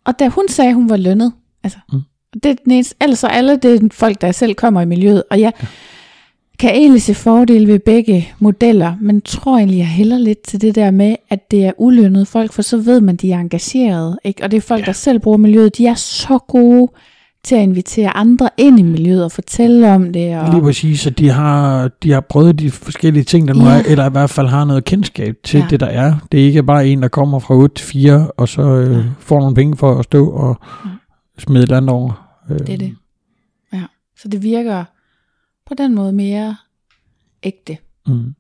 [0.04, 1.32] og da hun sagde, at hun var lønnet,
[1.62, 1.98] altså, mm.
[2.34, 2.40] Mm.
[2.40, 5.40] det er den eneste, altså alle det er folk, der selv kommer i miljøet, og
[5.40, 5.66] jeg ja.
[6.58, 10.74] kan egentlig se fordele ved begge modeller, men tror egentlig, jeg hælder lidt til det
[10.74, 14.44] der med, at det er ulønnet folk, for så ved man, de er engagerede, ikke?
[14.44, 14.86] og det er folk, ja.
[14.86, 16.88] der selv bruger miljøet, de er så gode
[17.44, 20.38] til at invitere andre ind i miljøet og fortælle om det.
[20.38, 23.70] Og, Lige præcis, at de har, de har prøvet de forskellige ting, der nu Ja.
[23.78, 25.66] er, eller i hvert fald har noget kendskab til Ja.
[25.70, 26.14] det, der er.
[26.32, 29.02] Det er ikke bare en, der kommer fra 8 til 4, og så øh, Ja.
[29.18, 30.90] får nogle penge for at stå og Ja.
[31.38, 32.36] smide et andet over.
[32.50, 32.96] Øh, Det er det.
[33.72, 33.82] Ja.
[34.16, 34.84] Så det virker
[35.66, 36.56] på den måde mere
[37.42, 37.76] ægte.
[38.06, 38.34] Mm.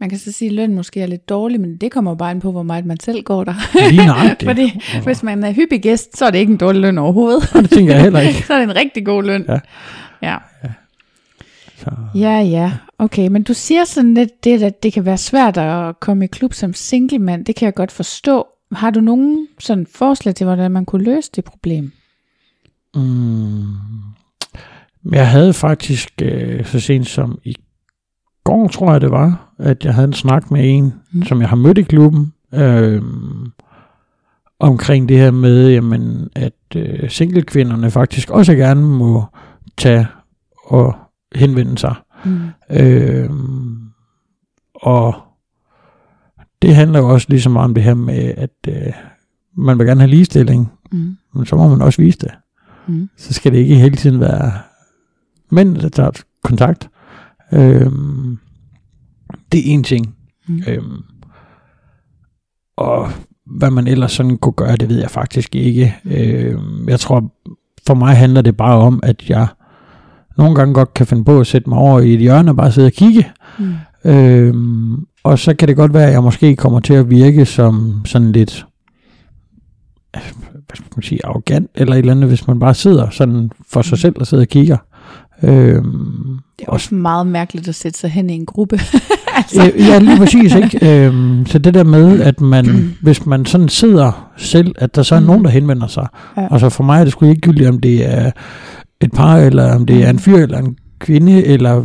[0.00, 2.30] Man kan så sige, at løn måske er lidt dårlig, men det kommer jo bare
[2.30, 3.54] ind på, hvor meget man selv går der.
[3.90, 4.48] Lige nøjagtigt.
[4.50, 7.54] Fordi hvis man er hyppig gæst, så er det ikke en dårlig løn overhovedet.
[7.54, 8.42] Og det tænker jeg heller ikke.
[8.46, 9.44] så er det en rigtig god løn.
[9.48, 9.58] Ja.
[10.22, 10.36] Ja.
[11.76, 12.72] Så, Ja, ja.
[12.98, 16.28] Okay, men du siger sådan lidt det, at det kan være svært at komme i
[16.28, 17.44] klub som single mand.
[17.44, 18.46] Det kan jeg godt forstå.
[18.72, 21.92] Har du nogen sådan forslag til, hvordan man kunne løse det problem?
[22.94, 23.62] Mm.
[25.12, 27.56] Jeg havde faktisk øh, så sent som i
[28.44, 31.22] går, tror jeg det var, at jeg havde en snak med en, Mm.
[31.22, 33.02] som jeg har mødt i klubben, øh,
[34.60, 39.24] omkring det her med, jamen, at øh, singlekvinderne faktisk også gerne må
[39.76, 40.06] tage
[40.66, 40.94] og
[41.34, 41.94] henvende sig.
[42.24, 42.40] Mm.
[42.70, 43.30] Øh,
[44.74, 45.14] og
[46.62, 48.92] det handler jo også lige så meget om det her med, at øh,
[49.56, 51.16] man vil gerne have ligestilling, Mm.
[51.34, 52.30] men så må man også vise det
[52.86, 53.08] Mm.
[53.16, 54.52] så skal det ikke hele tiden være
[55.50, 56.10] mænd, der tager
[56.44, 56.90] kontakt.
[57.52, 58.38] Øhm,
[59.52, 60.14] det er en ting.
[60.48, 60.62] Mm.
[60.66, 61.02] Øhm,
[62.76, 63.08] og
[63.46, 65.96] hvad man ellers sådan kunne gøre, det ved jeg faktisk ikke.
[66.04, 67.32] Øhm, jeg tror,
[67.86, 69.46] for mig handler det bare om, at jeg
[70.38, 72.72] nogle gange godt kan finde på at sætte mig over i et hjørne og bare
[72.72, 73.32] sidde og kigge.
[73.58, 73.74] Mm.
[74.04, 78.02] Øhm, og så kan det godt være, at jeg måske kommer til at virke som
[78.04, 78.66] sådan lidt
[80.68, 83.82] hvad skal man sige, arrogant eller et eller andet, hvis man bare sidder sådan for
[83.82, 84.76] sig selv og sidder og kigger.
[85.42, 88.80] Øhm, Det er også meget mærkeligt at sætte sig hen i en gruppe.
[89.36, 90.78] altså, Ja, ja, lige præcis, ikke?
[91.06, 92.66] Øhm, så det der med, at man,
[93.02, 95.26] hvis man sådan sidder selv, at der så er Mm.
[95.26, 96.06] nogen, der henvender sig.
[96.36, 96.48] Ja.
[96.50, 98.30] Altså for mig er det sgu ikke gyldigt, om det er
[99.00, 101.84] et par, eller om det er en fyr, eller en kvinde, eller...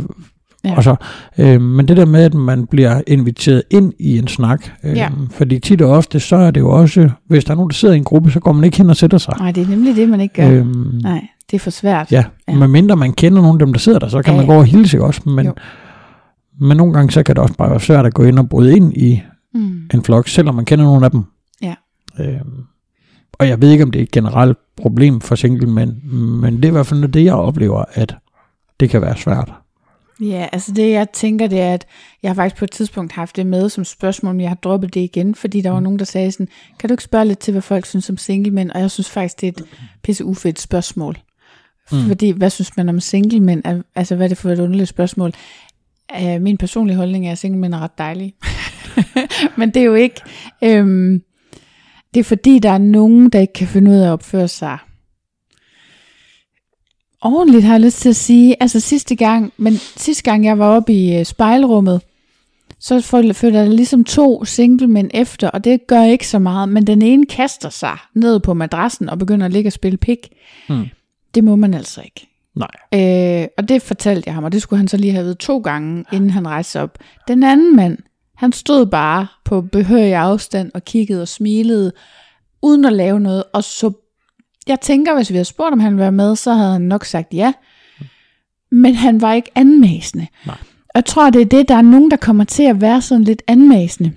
[0.64, 0.74] Ja.
[0.76, 0.96] Altså,
[1.38, 4.68] øhm, men det der med, at man bliver inviteret ind i en snak.
[4.84, 5.08] Øhm, Ja.
[5.30, 7.94] Fordi tit og ofte, så er det jo også, hvis der er nogen, der sidder
[7.94, 9.34] i en gruppe, så går man ikke hen og sætter sig.
[9.38, 10.50] nej, det er nemlig det, man ikke gør.
[10.50, 12.12] Øhm, Nej, det er for svært.
[12.12, 12.54] Ja, Ja.
[12.54, 14.64] medmindre man kender nogen af dem, der sidder der, så kan Ja, man gå og
[14.64, 15.28] hilse, også?
[15.28, 15.54] Men, Jo.
[16.60, 18.76] Men nogle gange så kan det også bare være svært at gå ind og bryde
[18.76, 19.22] ind i
[19.54, 19.88] Mm.
[19.94, 21.22] en flok, selvom man kender nogle af dem.
[21.62, 21.74] Ja.
[22.20, 22.64] Øhm,
[23.32, 26.64] og jeg ved ikke, om det er et generelt problem for single mænd, men det
[26.64, 28.16] er i hvert fald noget, det, jeg oplever, at
[28.80, 29.52] det kan være svært.
[30.20, 31.86] Ja, altså det jeg tænker, det er, at
[32.22, 34.94] jeg har faktisk på et tidspunkt haft det med som spørgsmål, men jeg har droppet
[34.94, 37.52] det igen, fordi der var nogen, der sagde sådan, kan du ikke spørge lidt til,
[37.52, 38.70] hvad folk synes om singlemænd?
[38.70, 39.62] Og jeg synes faktisk, det er et
[40.02, 41.18] pisse ufedt spørgsmål.
[41.92, 42.06] Mm.
[42.08, 43.66] Fordi, hvad synes man om singlemænd?
[43.66, 45.32] Al- Altså, hvad er det for et underligt spørgsmål?
[46.20, 48.34] Uh, min personlige holdning er, at singlemænd er ret dejlige.
[49.58, 50.20] men det er jo ikke...
[50.64, 51.22] Øhm,
[52.14, 54.78] det er fordi, der er nogen, der ikke kan finde ud af at opføre sig
[57.24, 58.56] ordentligt, har jeg lyst til at sige.
[58.62, 62.00] Altså sidste gang, men sidste gang jeg var oppe i øh, spejlrummet,
[62.80, 63.00] så
[63.34, 67.26] følger der ligesom to singlemænd efter, og det gør ikke så meget, men den ene
[67.26, 70.28] kaster sig ned på madrassen og begynder at ligge og spille pik.
[70.68, 70.86] Mm.
[71.34, 72.28] Det må man altså ikke.
[72.56, 72.68] Nej.
[72.94, 75.58] Øh, og det fortalte jeg ham, og det skulle han så lige have ved to
[75.58, 76.98] gange, inden han rejste op.
[77.28, 77.98] Den anden mand,
[78.36, 81.92] han stod bare på behørig afstand og kiggede og smilede,
[82.62, 83.92] uden at lave noget, og så
[84.66, 87.04] jeg tænker, hvis vi havde spurgt, om han ville være med, så havde han nok
[87.04, 87.52] sagt ja.
[88.70, 90.26] Men han var ikke anmæsende.
[90.46, 90.56] Nej.
[90.78, 93.24] Og jeg tror, det er det, der er nogen, der kommer til at være sådan
[93.24, 94.12] lidt anmæsende.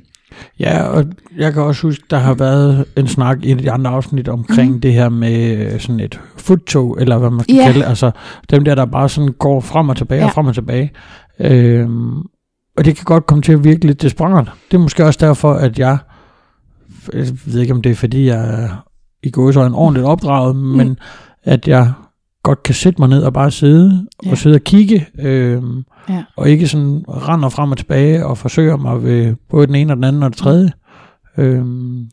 [0.60, 1.06] Ja, og
[1.38, 4.82] jeg kan også huske, der har været en snak i de andre afsnit omkring mm.
[4.82, 7.64] det her med øh, sådan et futtog, eller hvad man skal Ja.
[7.72, 7.86] kalde.
[7.86, 8.12] Altså
[8.50, 10.28] dem der, der bare sådan går frem og tilbage ja.
[10.28, 10.92] Og frem og tilbage.
[11.40, 12.18] Øhm,
[12.78, 14.50] og det kan godt komme til at virke lidt desperat.
[14.72, 15.98] Det er måske også derfor, at jeg,
[17.14, 18.70] jeg ved ikke om det er fordi, jeg er
[19.24, 20.62] i gåsøjne ordentligt opdraget, mm.
[20.62, 21.00] men
[21.44, 21.92] at jeg
[22.48, 24.32] godt kan sætte mig ned og bare sidde Ja.
[24.32, 26.24] og sidde og kigge, øhm, Ja.
[26.36, 29.96] og ikke sådan render frem og tilbage og forsøger mig ved både den ene og
[29.96, 30.72] den anden og det tredje.
[31.38, 32.08] Øhm,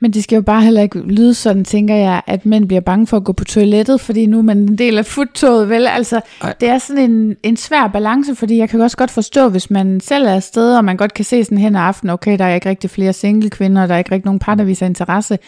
[0.00, 3.06] Men det skal jo bare heller ikke lyde sådan, tænker jeg, at mænd bliver bange
[3.06, 5.86] for at gå på toilettet, fordi nu er man en del af futtoget, vel?
[5.86, 6.54] Altså, Ej.
[6.60, 10.00] det er sådan en, en svær balance, fordi jeg kan også godt forstå, hvis man
[10.00, 12.68] selv er afsted, og man godt kan se sådan hen aften, okay, der er ikke
[12.68, 15.38] rigtig flere single kvinder, og der er ikke rigtig nogen par, der viser interesse.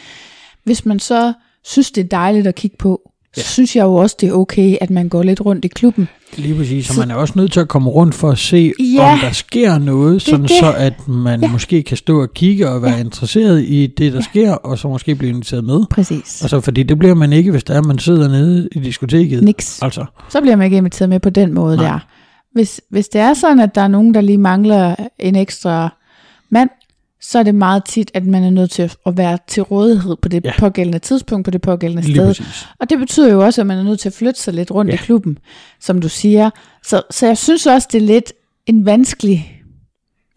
[0.64, 1.33] Hvis man så
[1.64, 3.01] synes, det er dejligt at kigge på,
[3.37, 3.43] Ja.
[3.43, 6.09] synes jeg jo også, det er okay, at man går lidt rundt i klubben.
[6.37, 8.72] Lige præcis, så Så- man er også nødt til at komme rundt for at se,
[8.97, 10.51] Ja, om der sker noget, sådan det.
[10.51, 11.49] så at man Ja.
[11.51, 15.14] måske kan stå og kigge og være interesseret i det, der sker, og så måske
[15.14, 15.85] blive inviteret med.
[15.91, 16.43] Præcis.
[16.43, 19.43] Altså, fordi det bliver man ikke, hvis der er, man sidder nede i diskoteket.
[19.45, 19.83] Niks.
[19.83, 21.87] Altså, Så bliver man ikke inviteret med på den måde Nej.
[21.87, 21.99] der.
[22.55, 25.89] Hvis, hvis det er sådan, at der er nogen, der lige mangler en ekstra
[26.51, 26.70] mand,
[27.23, 30.29] så er det meget tit, at man er nødt til at være til rådighed på
[30.29, 30.49] det Ja.
[30.49, 30.61] ja.
[30.61, 32.27] pågældende tidspunkt, på det pågældende lige sted.
[32.27, 32.68] præcis.
[32.81, 34.89] Og det betyder jo også, at man er nødt til at flytte sig lidt rundt
[34.89, 34.95] Ja.
[34.97, 35.03] ja.
[35.03, 35.39] i klubben,
[35.81, 36.51] som du siger.
[36.87, 38.33] Så, så jeg synes også, det er lidt
[38.66, 39.57] en vanskelig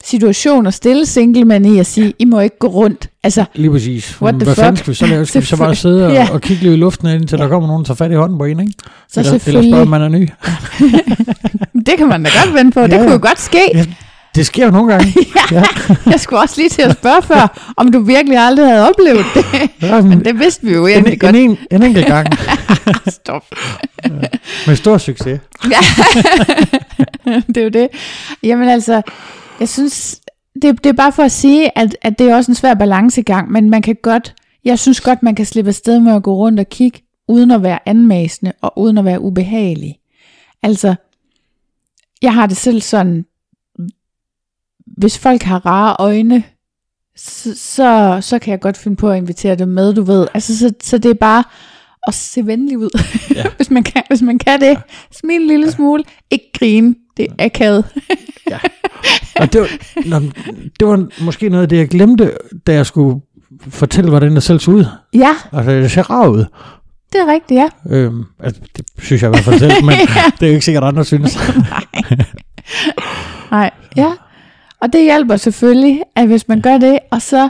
[0.04, 3.10] situation at stille singlemænd i at sige, I må ikke gå rundt.
[3.24, 4.22] Altså, Lige præcis.
[4.22, 4.64] What the Hvad fuck?
[4.64, 5.26] fanden skal vi så lave?
[5.26, 6.28] Skal vi så bare sidde og, Ja.
[6.32, 8.46] og kigge lidt i luften, indtil der kommer nogen, der tager fat i hånden på
[8.46, 8.74] en, ikke?
[8.78, 10.30] så eller, eller selvfølgelig, spørge, om man er ny.
[11.88, 12.82] det kan man da godt vente på.
[12.84, 13.14] Det Ja, kunne ja.
[13.14, 13.58] jo godt ske.
[13.74, 13.86] Ja,
[14.36, 15.14] det sker jo nogle gange.
[15.52, 15.64] ja.
[16.06, 19.70] Jeg skulle også lige til at spørge før, om du virkelig aldrig havde oplevet det.
[19.82, 21.36] Ja, Men det vidste vi jo en, egentlig godt.
[21.36, 22.28] en, en, en enkelt gang.
[23.08, 23.46] Stop.
[24.68, 25.40] Med stor succes.
[25.70, 25.78] Ja.
[27.48, 27.88] det er jo det.
[28.44, 29.02] Jamen altså,
[29.60, 30.22] jeg synes,
[30.62, 33.52] det, det er bare for at sige, at, at det er også en svær balancegang,
[33.52, 36.60] men man kan godt, jeg synes godt, man kan slippe afsted med at gå rundt
[36.60, 39.96] og kigge, uden at være anmasende og uden at være ubehagelig.
[40.64, 40.96] Altså,
[42.22, 43.26] jeg har det selv sådan,
[44.88, 46.44] hvis folk har rare øjne,
[47.16, 50.28] så, så, så kan jeg godt finde på at invitere dem med, du ved.
[50.34, 51.44] Altså, så, så det er bare
[52.08, 52.90] at se venlig ud,
[53.36, 53.44] Ja.
[53.58, 54.78] hvis, man kan, hvis man kan det.
[55.12, 57.86] Smil en lille smule, ikke grine, det er akavet.
[58.50, 58.58] Ja.
[59.40, 59.68] Og det var,
[60.06, 60.20] nå,
[60.80, 62.32] det var måske noget af det, jeg glemte,
[62.68, 63.22] da jeg skulle
[63.70, 64.86] fortælle, hvordan det selv så ud.
[65.14, 66.46] Ja, Altså, det ser rar ud.
[67.14, 67.70] det er rigtigt, ja.
[67.90, 69.96] Øhm, altså, det synes jeg i hvert fald selv, men
[70.40, 71.38] det er jo ikke sikkert, andre synes.
[73.52, 74.12] Nej, ja.
[74.84, 77.50] Og det hjælper selvfølgelig, at hvis man gør det, og så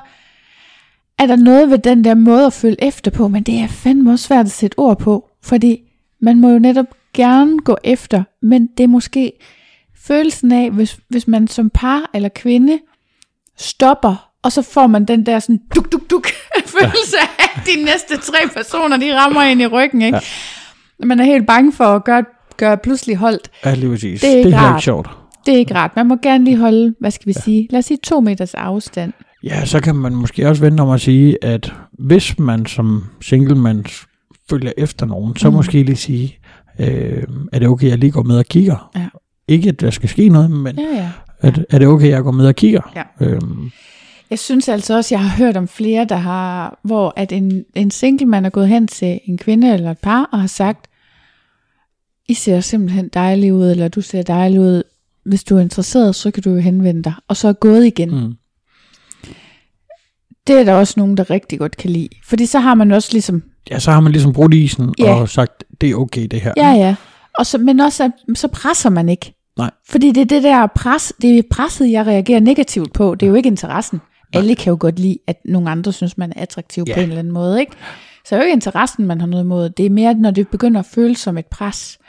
[1.20, 4.12] er der noget ved den der måde at følge efter på, men det er fandme
[4.12, 5.82] også svært at sætte ord på, fordi
[6.22, 9.32] man må jo netop gerne gå efter, men det er måske
[9.96, 12.80] følelsen af, hvis, hvis man som par eller kvinde
[13.58, 16.28] stopper, og så får man den der sådan duk duk duk
[16.80, 20.20] følelse af, at de næste tre personer, de rammer ind i ryggen, ikke?
[21.00, 21.06] Ja.
[21.06, 22.24] Man er helt bange for at gøre,
[22.58, 23.52] gøre pludselig holdt.
[23.66, 24.22] Ja, lige præcis.
[24.22, 25.23] Det er ikke det er ikke sjovt.
[25.46, 25.92] Det er ikke rart.
[25.96, 27.42] Man må gerne lige holde, hvad skal vi ja.
[27.42, 29.14] sige, lad os sige to meters afstand.
[29.44, 33.56] Ja, så kan man måske også vente om at sige, at hvis man som single
[33.56, 33.86] man
[34.50, 35.56] følger efter nogen, så Mm.
[35.56, 36.38] måske lige sige,
[36.80, 37.24] øh,
[37.54, 38.92] er det okay, jeg lige går med og kigger?
[38.96, 39.08] Ja.
[39.48, 41.10] Ikke, at der skal ske noget, men Ja, ja.
[41.40, 42.82] at, er det okay, jeg går med og kigger?
[42.96, 43.26] Ja.
[43.26, 43.72] Øhm,
[44.30, 47.92] Jeg synes altså også, jeg har hørt om flere, der har, hvor at en, en
[47.92, 50.88] single mand er gået hen til en kvinde eller et par, og har sagt,
[52.30, 54.84] I ser simpelthen dejlig ud, eller du ser dejlig ud,
[55.26, 58.10] hvis du er interesseret, så kan du jo henvende dig, og så er gået igen.
[58.12, 58.34] Mm.
[60.48, 62.10] Det er der også nogen, der rigtig godt kan lide.
[62.26, 65.14] Fordi så har man også ligesom, Ja, så har man ligesom brudt isen Ja.
[65.16, 66.54] og sagt, det er okay det her.
[66.58, 66.96] ja ja,
[67.40, 69.34] og så, men også, så presser man ikke.
[69.58, 69.72] Nej.
[69.90, 73.16] Fordi det er det der pres, det er presset, jeg reagerer negativt på.
[73.16, 74.02] Det er jo ikke interessen.
[74.34, 76.94] Alle kan jo godt lide, at nogle andre synes, man er attraktiv Ja.
[76.94, 77.60] på en eller anden måde.
[77.60, 77.72] Ikke?
[78.26, 79.70] Så det er jo ikke interessen, man har noget imod.
[79.70, 82.00] Det er mere, når det begynder at føles som et pres.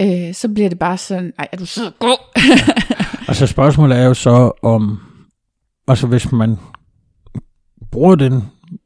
[0.00, 2.18] Øh, så bliver det bare sådan, ej, er du så god?
[3.28, 4.98] Og så spørgsmålet er jo så om,
[5.88, 6.56] altså hvis man
[7.90, 8.44] bruger den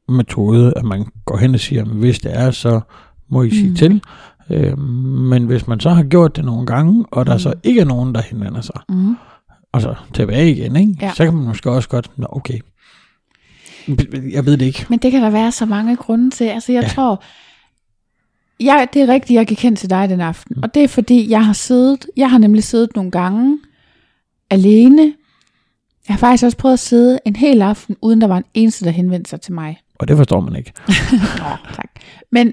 [0.09, 2.81] metode, at man går hen og siger, at hvis det er, så
[3.29, 3.77] må I sige Mm.
[3.77, 4.03] til.
[4.51, 7.39] Øh, men hvis man så har gjort det nogle gange, og der Mm.
[7.39, 9.17] så ikke er nogen, der henvender sig, Mm.
[9.73, 10.95] og så tilbage igen, ikke?
[11.03, 11.13] Ja.
[11.15, 12.59] så kan man måske også godt, nå okay,
[14.33, 14.87] jeg ved det ikke.
[14.89, 16.45] Men det kan der være så mange grunde til.
[16.45, 16.89] Altså jeg ja.
[16.89, 17.23] tror,
[18.61, 20.55] jeg, det er rigtigt, jeg gik hen til dig den aften.
[20.57, 20.63] Mm.
[20.63, 23.59] Og det er fordi, jeg har siddet, jeg har nemlig siddet nogle gange
[24.51, 25.03] alene.
[26.09, 28.85] Jeg har faktisk også prøvet at sidde en hel aften, uden der var en eneste,
[28.85, 29.81] der henvendte sig til mig.
[29.99, 30.73] Og det forstår man ikke.
[31.39, 31.91] Nå, tak.
[32.33, 32.53] Men,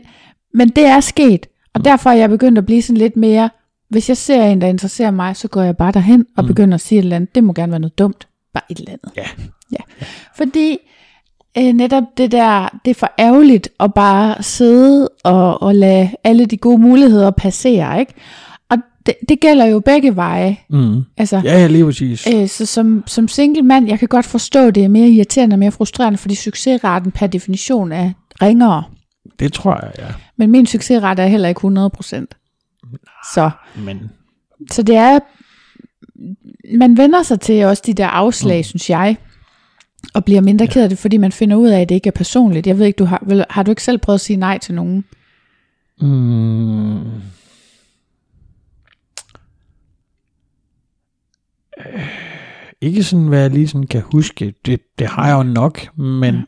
[0.53, 3.49] men det er sket, og derfor er jeg begyndt at blive sådan lidt mere,
[3.89, 6.47] hvis jeg ser en, der interesserer mig, så går jeg bare derhen og Mm.
[6.47, 6.53] mm.
[6.53, 7.35] begynder at sige et eller andet.
[7.35, 8.27] Det må gerne være noget dumt.
[8.53, 9.11] Bare et eller andet.
[9.17, 9.25] Ja.
[9.71, 9.77] ja.
[10.35, 10.77] Fordi
[11.57, 16.45] øh, netop det der, det er for ærgerligt at bare sidde og, og lade alle
[16.45, 18.13] de gode muligheder passere, ikke?
[18.69, 20.57] Og det, det gælder jo begge veje.
[20.69, 21.01] Mm.
[21.17, 22.27] Altså, Ja, ja, lige præcis.
[22.33, 25.59] Øh, så som, som single mand, jeg kan godt forstå, det er mere irriterende og
[25.59, 28.83] mere frustrerende, fordi succesraten per definition er ringere.
[29.39, 30.13] Det tror jeg, ja.
[30.37, 32.25] Men min succesrate er heller ikke 100%.
[33.33, 33.99] Så, Men
[34.71, 35.19] så det er,
[36.77, 38.63] man vender sig til også de der afslag, Mm.
[38.63, 39.17] synes jeg,
[40.13, 40.71] og bliver mindre Ja.
[40.71, 42.67] ked af det, fordi man finder ud af, at det ikke er personligt.
[42.67, 44.73] Jeg ved ikke, du har, vel, har du ikke selv prøvet at sige nej til
[44.75, 45.03] nogen?
[46.01, 46.97] Mm.
[51.79, 52.07] Øh,
[52.81, 54.53] Ikke sådan, hvad jeg lige sådan kan huske.
[54.65, 56.45] Det, det har jeg jo nok, men,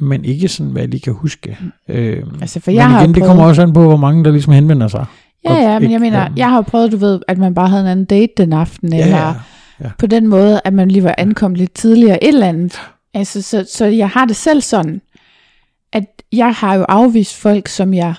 [0.00, 1.58] men ikke sådan, hvad jeg lige kan huske.
[1.88, 4.24] Øh, Altså, for men jeg har igen, det prøvet, kommer også an på, hvor mange
[4.24, 5.06] der ligesom henvender sig.
[5.44, 7.82] Ja, ja, men jeg mener, jeg har jo prøvet, du ved, at man bare havde
[7.82, 9.34] en anden date den aften, Ja, eller ja.
[9.98, 12.80] På den måde, at man lige var ankommet lidt tidligere, et eller andet.
[13.14, 15.00] Altså, så, så jeg har det selv sådan,
[15.92, 18.14] at jeg har jo afvist folk, som jeg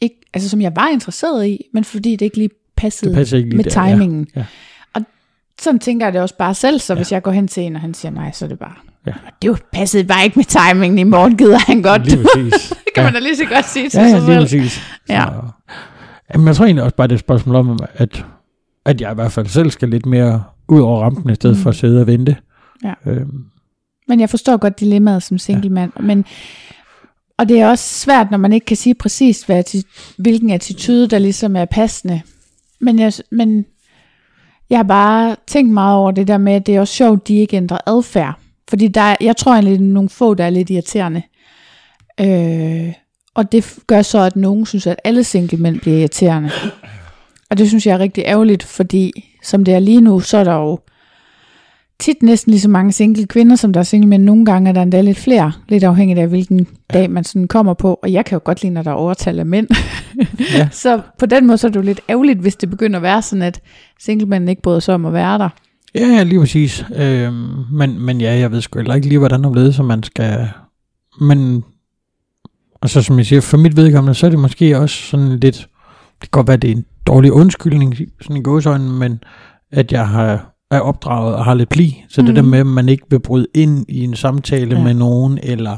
[0.00, 3.48] ikke, altså som jeg var interesseret i, men fordi det ikke lige passede Det ikke
[3.48, 3.88] lige med der, ja.
[3.90, 4.26] timingen.
[4.36, 4.44] Ja.
[4.94, 5.02] Og
[5.60, 6.96] sådan tænker jeg det også bare selv, så Ja.
[6.98, 8.74] hvis jeg går hen til en, og han siger nej, så er det bare,
[9.06, 9.12] Ja.
[9.42, 12.06] det passede bare ikke med timingen, i morgen gider han godt.
[12.06, 12.68] Lige præcis.
[12.84, 14.28] det kan man da lige så godt sige til ja, ja, sig
[14.60, 14.82] lige selv.
[15.08, 15.24] Ja.
[15.24, 15.32] Så,
[16.34, 18.24] jamen, jeg tror egentlig også bare, det er et spørgsmål om, at,
[18.86, 21.62] at jeg i hvert fald selv skal lidt mere ud over rampen, i stedet Mm.
[21.62, 22.36] for at sidde og vente.
[22.84, 22.92] Ja.
[23.06, 23.44] Øhm,
[24.08, 25.92] Men jeg forstår godt dilemmaet som single mand.
[26.00, 26.24] Men,
[27.38, 29.84] og det er også svært, når man ikke kan sige præcis, hvad
[30.18, 32.22] hvilken attitude, der ligesom er passende.
[32.80, 33.64] Men jeg, men
[34.70, 37.28] jeg har bare tænkt meget over det der med, at det er også sjovt, at
[37.28, 38.34] de ikke ændrer adfærd.
[38.68, 41.22] Fordi der er, jeg tror egentlig, at nogle få, der er lidt irriterende.
[42.20, 42.92] Øh,
[43.34, 46.50] og det gør så, at nogen synes, at alle single mænd bliver irriterende.
[47.50, 50.44] Og det synes jeg er rigtig ærgerligt, fordi som det er lige nu, så er
[50.44, 50.78] der jo
[52.00, 54.24] tit næsten lige så mange single kvinder, som der er single mænd.
[54.24, 57.74] Nogle gange er der endda lidt flere, lidt afhængigt af, hvilken dag man sådan kommer
[57.74, 57.98] på.
[58.02, 59.68] Og jeg kan jo godt lide, når der er overtal af mænd.
[60.54, 60.68] Ja.
[60.72, 63.22] så på den måde, så er det jo lidt ærgerligt, hvis det begynder at være
[63.22, 63.60] sådan, at
[64.00, 65.48] singlemænd ikke bryder sig om at være der.
[65.94, 66.84] Ja, ja, lige præcis.
[66.96, 70.02] Øhm, men, men ja, jeg ved sgu heller ikke lige, hvordan og hvorledes, som man
[70.02, 70.48] skal...
[71.20, 71.64] Men,
[72.74, 75.68] og så som jeg siger, for mit vedkommende, så er det måske også sådan lidt...
[76.20, 79.22] Det kan godt være, det er en dårlig undskyldning, sådan i gåsøjne, men
[79.72, 82.04] at jeg har, er opdraget og har lidt pli.
[82.08, 82.26] Så mm.
[82.26, 82.50] det der Mhm.
[82.50, 84.76] med, at man ikke vil bryde ind i en samtale ja.
[84.78, 84.84] Ja.
[84.84, 85.76] med nogen, eller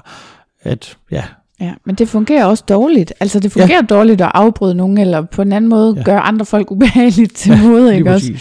[0.62, 1.22] at, ja,
[1.60, 3.12] Ja, men det fungerer også dårligt.
[3.20, 3.94] Altså det fungerer ja.
[3.94, 5.98] dårligt at afbryde nogen, eller på en anden måde Ja.
[6.00, 6.04] ja.
[6.04, 8.32] gøre andre folk ubehageligt til hovedet, lige ikke også?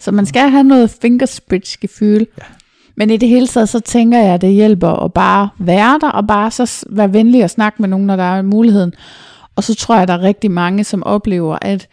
[0.00, 2.26] Så man skal have noget fingerspitsgefühl.
[2.38, 2.42] Ja.
[2.96, 6.08] Men i det hele taget, så tænker jeg, at det hjælper at bare være der,
[6.10, 8.92] og bare så være venlig og snakke med nogen, når der er muligheden.
[9.56, 11.88] Og så tror jeg, at der er rigtig mange, som oplever, at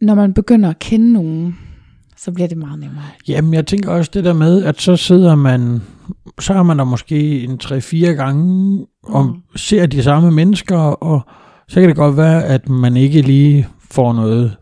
[0.00, 1.58] når man begynder at kende nogen,
[2.16, 3.04] så bliver det meget nemmere.
[3.28, 5.82] Jamen, jeg tænker også det der med, at så sidder man,
[6.40, 9.32] så er man der måske en 3-4 gange, og Mm.
[9.56, 11.20] ser de samme mennesker, og
[11.68, 14.56] så kan det godt være, at man ikke lige får noget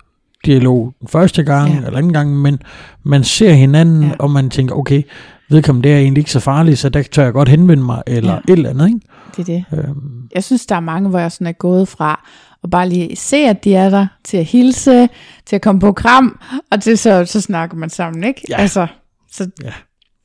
[0.46, 1.76] dialog den første gang, Ja.
[1.76, 2.58] eller anden gang, men
[3.02, 4.10] man ser hinanden, Ja.
[4.18, 5.02] og man tænker, okay,
[5.50, 8.32] vedkommende det er egentlig ikke så farligt, så der tør jeg godt henvende mig, eller
[8.32, 8.38] ja.
[8.38, 9.00] et eller andet, ikke?
[9.36, 9.84] Det er det.
[9.84, 12.24] Øhm, Jeg synes, der er mange, hvor jeg sådan er gået fra
[12.66, 15.08] og bare lige se, at de er der, til at hilse,
[15.46, 16.40] til at komme på kram,
[16.70, 18.42] og til så, så snakker man sammen, ikke?
[18.48, 18.56] Ja.
[18.60, 18.86] Altså,
[19.32, 19.72] så Ja.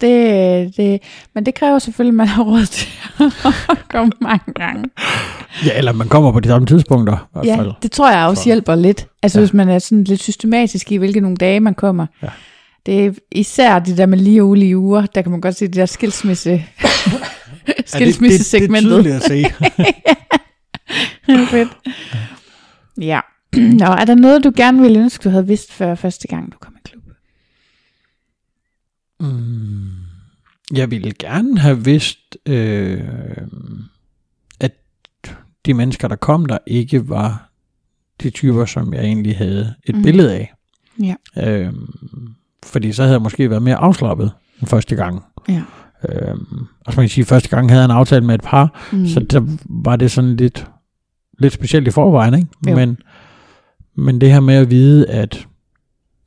[0.01, 1.01] Det, det,
[1.35, 2.89] men det kræver selvfølgelig, at man har råd til
[3.19, 4.89] at komme mange gange.
[5.65, 7.13] Ja, eller man kommer på de samme tidspunkter.
[7.17, 7.71] I hvert Ja, fald.
[7.83, 9.07] det tror jeg også Så- hjælper lidt.
[9.23, 9.45] Altså Ja.
[9.45, 12.05] hvis man er sådan lidt systematisk i, hvilke nogle dage man kommer.
[12.23, 12.27] Ja.
[12.85, 15.67] Det er især de der med lige og ulige uger, der kan man godt se
[15.67, 16.63] det der skilsmisse,
[17.85, 19.05] skilsmissesegmentet.
[19.05, 19.95] Ja, det, det, det er tydeligt at se.
[21.51, 21.77] Fedt.
[23.01, 23.19] Ja.
[23.53, 26.57] Nå, er der noget, du gerne ville ønske, du havde vidst før første gang, du
[26.57, 27.03] kom i klub?
[29.19, 29.89] Mm,
[30.73, 33.03] jeg ville gerne have vidst, øh,
[34.59, 34.71] at
[35.65, 37.51] de mennesker, der kom der, ikke var
[38.23, 40.03] de typer, som jeg egentlig havde et mm.
[40.03, 40.53] billede af.
[40.99, 41.15] Ja.
[41.37, 41.73] Øh,
[42.65, 45.23] fordi så havde jeg måske været mere afslappet den første gang.
[45.49, 45.63] Ja.
[46.09, 46.35] Øh,
[46.85, 49.07] og så man kan sige, første gang havde jeg en aftale med et par, mm.
[49.07, 50.67] så der var det sådan lidt,
[51.41, 52.47] lidt specielt i forvejen, ikke?
[52.69, 52.75] Jo.
[52.75, 52.97] Men,
[53.95, 55.47] men det her med at vide, at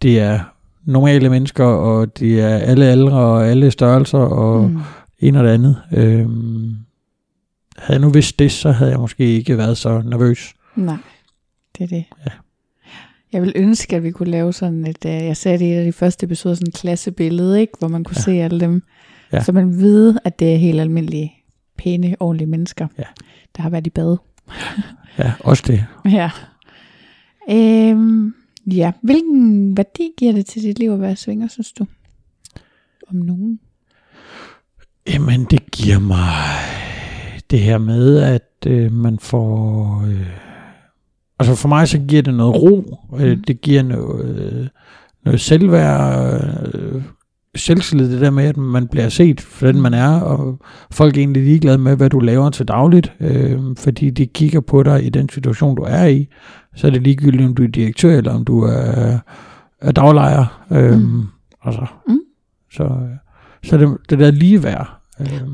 [0.03, 0.41] det er
[0.85, 4.81] normale mennesker, og det er alle aldre og alle størrelser, og mm.
[5.19, 5.77] en og det andet.
[5.93, 6.75] Øhm,
[7.79, 10.55] havde jeg nu vidst det, så havde jeg måske ikke været så nervøs.
[10.77, 10.97] Nej,
[11.79, 12.05] det er det.
[12.27, 12.31] Ja.
[13.33, 15.79] Jeg vil ønske, at vi kunne lave sådan et, uh, jeg sagde det i et
[15.79, 17.73] af de første episoder, sådan et klassebillede, ikke?
[17.79, 18.23] hvor man kunne Ja.
[18.23, 18.83] se alle dem,
[19.33, 19.43] ja.
[19.43, 21.33] så man ved, at det er helt almindelige,
[21.79, 23.05] pæne, ordentlige mennesker, Ja.
[23.57, 24.17] der har været i bad.
[25.19, 25.87] Ja, også det.
[26.05, 26.31] Ja.
[27.51, 28.35] Øhm,
[28.67, 31.87] ja, hvilken værdi giver det til dit liv at være svinger, synes du?
[33.09, 33.61] Om nogen?
[35.09, 36.35] Jamen, det giver mig
[37.51, 40.03] det her med, at øh, man får...
[40.09, 40.27] Øh,
[41.39, 43.01] altså for mig så giver det noget ro.
[43.19, 43.43] Øh, Mm.
[43.45, 44.69] det giver noget, øh,
[45.25, 47.03] noget selvværd, øh,
[47.57, 51.21] selvtillid, det der med, at man bliver set for den, man er, og folk er
[51.21, 55.09] egentlig ligeglade med, hvad du laver til dagligt, øh, fordi de kigger på dig i
[55.09, 56.29] den situation, du er i.
[56.77, 59.19] Så er det ligegyldigt, om du er direktør, eller om du er,
[59.81, 60.65] er daglejer.
[60.71, 61.23] Øh, Mm.
[61.65, 62.19] Altså, Mm.
[62.73, 63.09] Så,
[63.63, 65.49] så det, det der ligeværd, øh,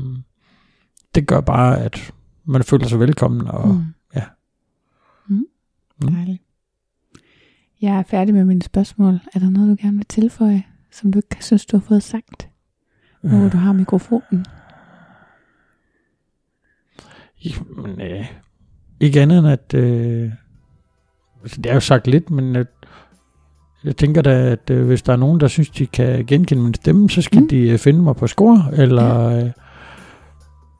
[1.15, 2.13] det gør bare, at
[2.45, 3.47] man føler sig velkommen.
[3.47, 3.81] Og, mm.
[4.15, 4.23] ja.
[5.29, 5.43] Mm.
[6.01, 6.07] Mm.
[6.13, 6.41] Dejligt.
[7.81, 9.19] Jeg er færdig med mine spørgsmål.
[9.33, 12.47] Er der noget, du gerne vil tilføje, som du ikke synes, du har fået sagt?
[13.23, 14.45] Nu hvor du har mikrofonen.
[17.45, 18.25] Jamen, øh,
[18.99, 20.31] ikke andet end at, øh,
[21.43, 22.67] altså det er jo sagt lidt, men at,
[23.83, 26.73] jeg tænker da, at øh, hvis der er nogen, der synes, de kan genkende min
[26.73, 27.47] stemme, så skal mm.
[27.47, 29.43] De øh, finde mig på score, eller, ja.
[29.45, 29.51] øh,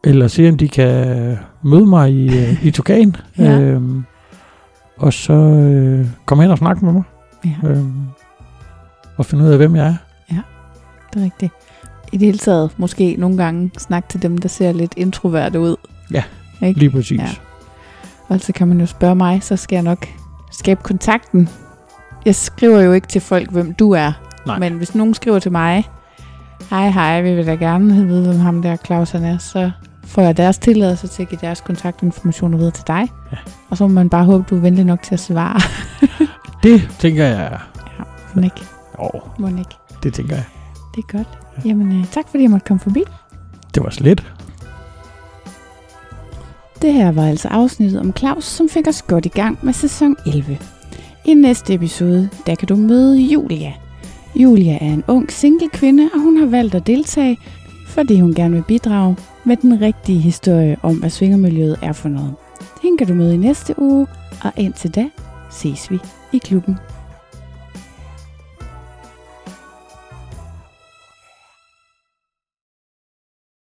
[0.04, 3.60] eller se, om de kan møde mig i, øh, i Tukan, Ja.
[3.60, 4.04] øhm,
[4.98, 7.04] og så øh, komme hen og snakke med mig,
[7.46, 7.94] Ja, øhm,
[9.22, 9.96] og finde ud af, hvem jeg er.
[11.14, 11.52] det er rigtigt.
[12.12, 15.76] I det hele taget, måske nogle gange snakke til dem, der ser lidt introverte ud.
[16.12, 16.24] Ja,
[16.62, 16.80] Ikke?
[16.80, 17.20] Lige præcis.
[17.20, 17.30] Ja.
[18.28, 20.08] Og så kan man jo spørge mig, så skal jeg nok
[20.52, 21.50] skabe kontakten.
[22.26, 24.12] Jeg skriver jo ikke til folk, hvem du er.
[24.46, 24.60] Nej.
[24.60, 25.90] Men hvis nogen skriver til mig,
[26.70, 29.72] hej hej, vi vil da gerne vide, hvem ham der Claus han er, så
[30.04, 33.10] får jeg deres tilladelse til at give deres kontaktinformationer videre til dig.
[33.32, 33.38] Ja.
[33.70, 35.60] Og så må man bare håbe, du er venlig nok til at svare.
[36.64, 37.60] Det tænker jeg,
[38.34, 38.62] Men ikke,
[39.40, 39.76] må ikke.
[40.04, 40.46] det tænker jeg.
[40.96, 41.28] Det er godt.
[41.66, 43.04] Jamen, øh, tak fordi jeg måtte komme forbi.
[43.76, 44.34] Det var slet.
[46.82, 50.16] Det her var altså afsnittet om Claus, som fik os godt i gang med sæson
[50.26, 50.58] 11.
[51.26, 53.74] I næste episode, der kan du møde Julia.
[54.36, 57.38] Julia er en ung single kvinde, og hun har valgt at deltage,
[57.88, 62.36] fordi hun gerne vil bidrage med den rigtige historie om, hvad svingermiljøet er for noget.
[62.82, 64.08] Hende kan du møde i næste uge,
[64.44, 65.10] og indtil da
[65.50, 66.00] ses vi
[66.32, 66.78] i klubben.